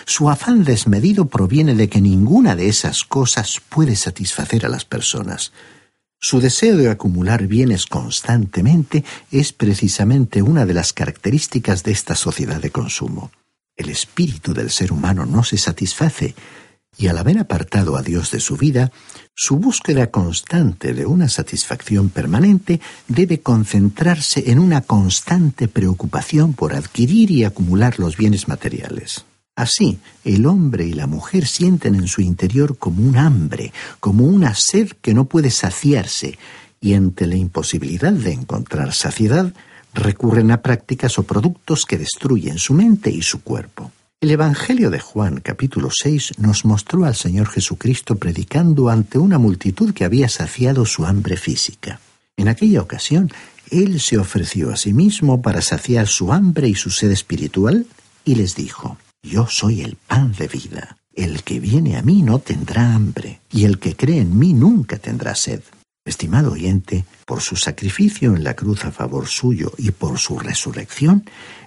Su 0.06 0.29
afán 0.29 0.63
desmedido 0.63 1.25
proviene 1.25 1.73
de 1.73 1.89
que 1.89 1.99
ninguna 1.99 2.56
de 2.56 2.69
esas 2.69 3.06
cosas 3.06 3.60
puede 3.69 3.95
satisfacer 3.95 4.67
a 4.67 4.69
las 4.69 4.86
personas. 4.86 5.51
Su 6.19 6.39
deseo 6.39 6.77
de 6.77 6.91
acumular 6.91 7.47
bienes 7.47 7.88
constantemente 7.88 9.03
es 9.32 9.51
precisamente 9.51 10.43
una 10.43 10.67
de 10.67 10.75
las 10.75 10.93
características 10.93 11.84
de 11.84 11.91
esta 11.91 12.15
sociedad 12.15 12.62
de 12.62 12.69
consumo. 12.69 13.32
El 13.75 13.89
espíritu 13.89 14.53
del 14.53 14.69
ser 14.69 14.91
humano 14.93 15.25
no 15.25 15.43
se 15.43 15.58
satisface, 15.58 16.36
y 16.97 17.08
al 17.08 17.17
haber 17.17 17.39
apartado 17.39 17.97
a 17.97 18.01
Dios 18.01 18.32
de 18.32 18.39
su 18.39 18.56
vida, 18.56 18.91
su 19.36 19.58
búsqueda 19.58 20.12
constante 20.12 20.93
de 20.93 21.06
una 21.06 21.27
satisfacción 21.27 22.10
permanente 22.10 22.79
debe 23.08 23.41
concentrarse 23.41 24.51
en 24.51 24.60
una 24.60 24.82
constante 24.82 25.67
preocupación 25.67 26.53
por 26.53 26.75
adquirir 26.75 27.32
y 27.32 27.43
acumular 27.43 27.99
los 27.99 28.15
bienes 28.15 28.47
materiales. 28.47 29.25
Así, 29.56 29.99
el 30.23 30.45
hombre 30.45 30.86
y 30.86 30.93
la 30.93 31.08
mujer 31.08 31.47
sienten 31.47 31.95
en 31.95 32.08
su 32.08 32.21
interior 32.21 32.77
como 32.77 33.03
un 33.03 33.17
hambre, 33.17 33.71
como 33.99 34.25
una 34.25 34.56
sed 34.56 34.91
que 35.01 35.13
no 35.13 35.25
puede 35.25 35.51
saciarse, 35.51 36.39
y 36.82 36.95
ante 36.95 37.27
la 37.27 37.36
imposibilidad 37.36 38.13
de 38.13 38.34
encontrar 38.34 38.93
saciedad, 38.93 39.53
recurren 39.93 40.51
a 40.51 40.62
prácticas 40.62 41.19
o 41.19 41.23
productos 41.23 41.86
que 41.86 41.97
destruyen 41.97 42.58
su 42.58 42.73
mente 42.73 43.10
y 43.12 43.21
su 43.21 43.41
cuerpo. 43.41 43.91
El 44.23 44.31
Evangelio 44.31 44.89
de 44.89 45.01
Juan 45.01 45.41
capítulo 45.41 45.89
6 45.91 46.36
nos 46.39 46.63
mostró 46.63 47.03
al 47.03 47.13
Señor 47.13 47.49
Jesucristo 47.49 48.15
predicando 48.15 48.88
ante 48.88 49.17
una 49.17 49.38
multitud 49.38 49.93
que 49.93 50.05
había 50.05 50.29
saciado 50.29 50.86
su 50.86 51.05
hambre 51.05 51.36
física. 51.36 51.99
En 52.38 52.47
aquella 52.47 52.81
ocasión, 52.81 53.29
Él 53.69 53.99
se 53.99 54.17
ofreció 54.17 54.71
a 54.71 54.77
sí 54.77 54.93
mismo 54.93 55.41
para 55.41 55.62
saciar 55.62 56.07
su 56.07 56.31
hambre 56.31 56.69
y 56.69 56.75
su 56.75 56.89
sed 56.89 57.12
espiritual 57.12 57.86
y 58.23 58.36
les 58.36 58.55
dijo, 58.55 58.95
Yo 59.21 59.47
soy 59.47 59.81
el 59.81 59.97
pan 59.97 60.31
de 60.31 60.47
vida. 60.47 60.95
El 61.13 61.43
que 61.43 61.59
viene 61.59 61.97
a 61.97 62.01
mí 62.01 62.21
no 62.21 62.39
tendrá 62.39 62.95
hambre, 62.95 63.41
y 63.51 63.65
el 63.65 63.77
que 63.77 63.97
cree 63.97 64.21
en 64.21 64.39
mí 64.39 64.53
nunca 64.53 64.99
tendrá 64.99 65.36
sed. 65.36 65.59
Estimado 66.05 66.51
oyente, 66.51 67.05
por 67.25 67.41
su 67.41 67.55
sacrificio 67.55 68.36
en 68.36 68.43
la 68.43 68.55
cruz 68.55 68.83
a 68.83 68.91
favor 68.91 69.27
suyo 69.27 69.71
y 69.77 69.91
por 69.91 70.19
su 70.19 70.38
resurrección, 70.38 71.23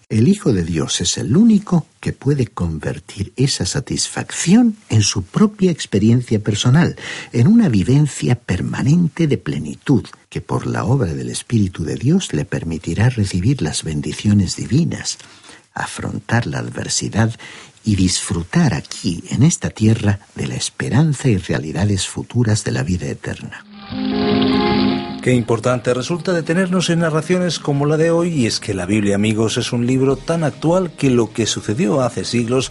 el 0.08 0.28
Hijo 0.28 0.52
de 0.52 0.62
Dios 0.62 1.00
es 1.00 1.18
el 1.18 1.36
único 1.36 1.86
que 2.00 2.12
puede 2.12 2.46
convertir 2.46 3.32
esa 3.36 3.66
satisfacción 3.66 4.76
en 4.88 5.02
su 5.02 5.22
propia 5.22 5.72
experiencia 5.72 6.38
personal, 6.38 6.96
en 7.32 7.48
una 7.48 7.68
vivencia 7.68 8.36
permanente 8.36 9.26
de 9.26 9.36
plenitud, 9.36 10.04
que 10.28 10.40
por 10.40 10.68
la 10.68 10.84
obra 10.84 11.12
del 11.12 11.28
Espíritu 11.28 11.84
de 11.84 11.96
Dios 11.96 12.32
le 12.32 12.44
permitirá 12.44 13.08
recibir 13.08 13.62
las 13.62 13.82
bendiciones 13.82 14.54
divinas, 14.54 15.18
afrontar 15.74 16.46
la 16.46 16.58
adversidad 16.58 17.34
y 17.84 17.96
disfrutar 17.96 18.74
aquí, 18.74 19.24
en 19.30 19.42
esta 19.42 19.70
tierra, 19.70 20.20
de 20.36 20.46
la 20.46 20.54
esperanza 20.54 21.28
y 21.28 21.36
realidades 21.36 22.06
futuras 22.06 22.62
de 22.62 22.72
la 22.72 22.84
vida 22.84 23.06
eterna. 23.06 23.64
Qué 25.26 25.34
importante 25.34 25.92
resulta 25.92 26.32
detenernos 26.32 26.88
en 26.88 27.00
narraciones 27.00 27.58
como 27.58 27.84
la 27.84 27.96
de 27.96 28.12
hoy 28.12 28.28
y 28.28 28.46
es 28.46 28.60
que 28.60 28.74
la 28.74 28.86
Biblia, 28.86 29.16
amigos, 29.16 29.56
es 29.56 29.72
un 29.72 29.84
libro 29.84 30.14
tan 30.14 30.44
actual 30.44 30.92
que 30.92 31.10
lo 31.10 31.32
que 31.32 31.46
sucedió 31.46 32.00
hace 32.00 32.24
siglos 32.24 32.70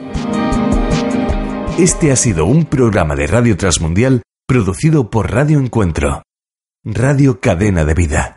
Este 1.78 2.12
ha 2.12 2.16
sido 2.16 2.46
un 2.46 2.64
programa 2.64 3.16
de 3.16 3.26
Radio 3.26 3.56
Transmundial 3.56 4.22
producido 4.46 5.10
por 5.10 5.32
Radio 5.32 5.58
Encuentro, 5.58 6.22
Radio 6.84 7.40
Cadena 7.40 7.84
de 7.84 7.94
Vida. 7.94 8.36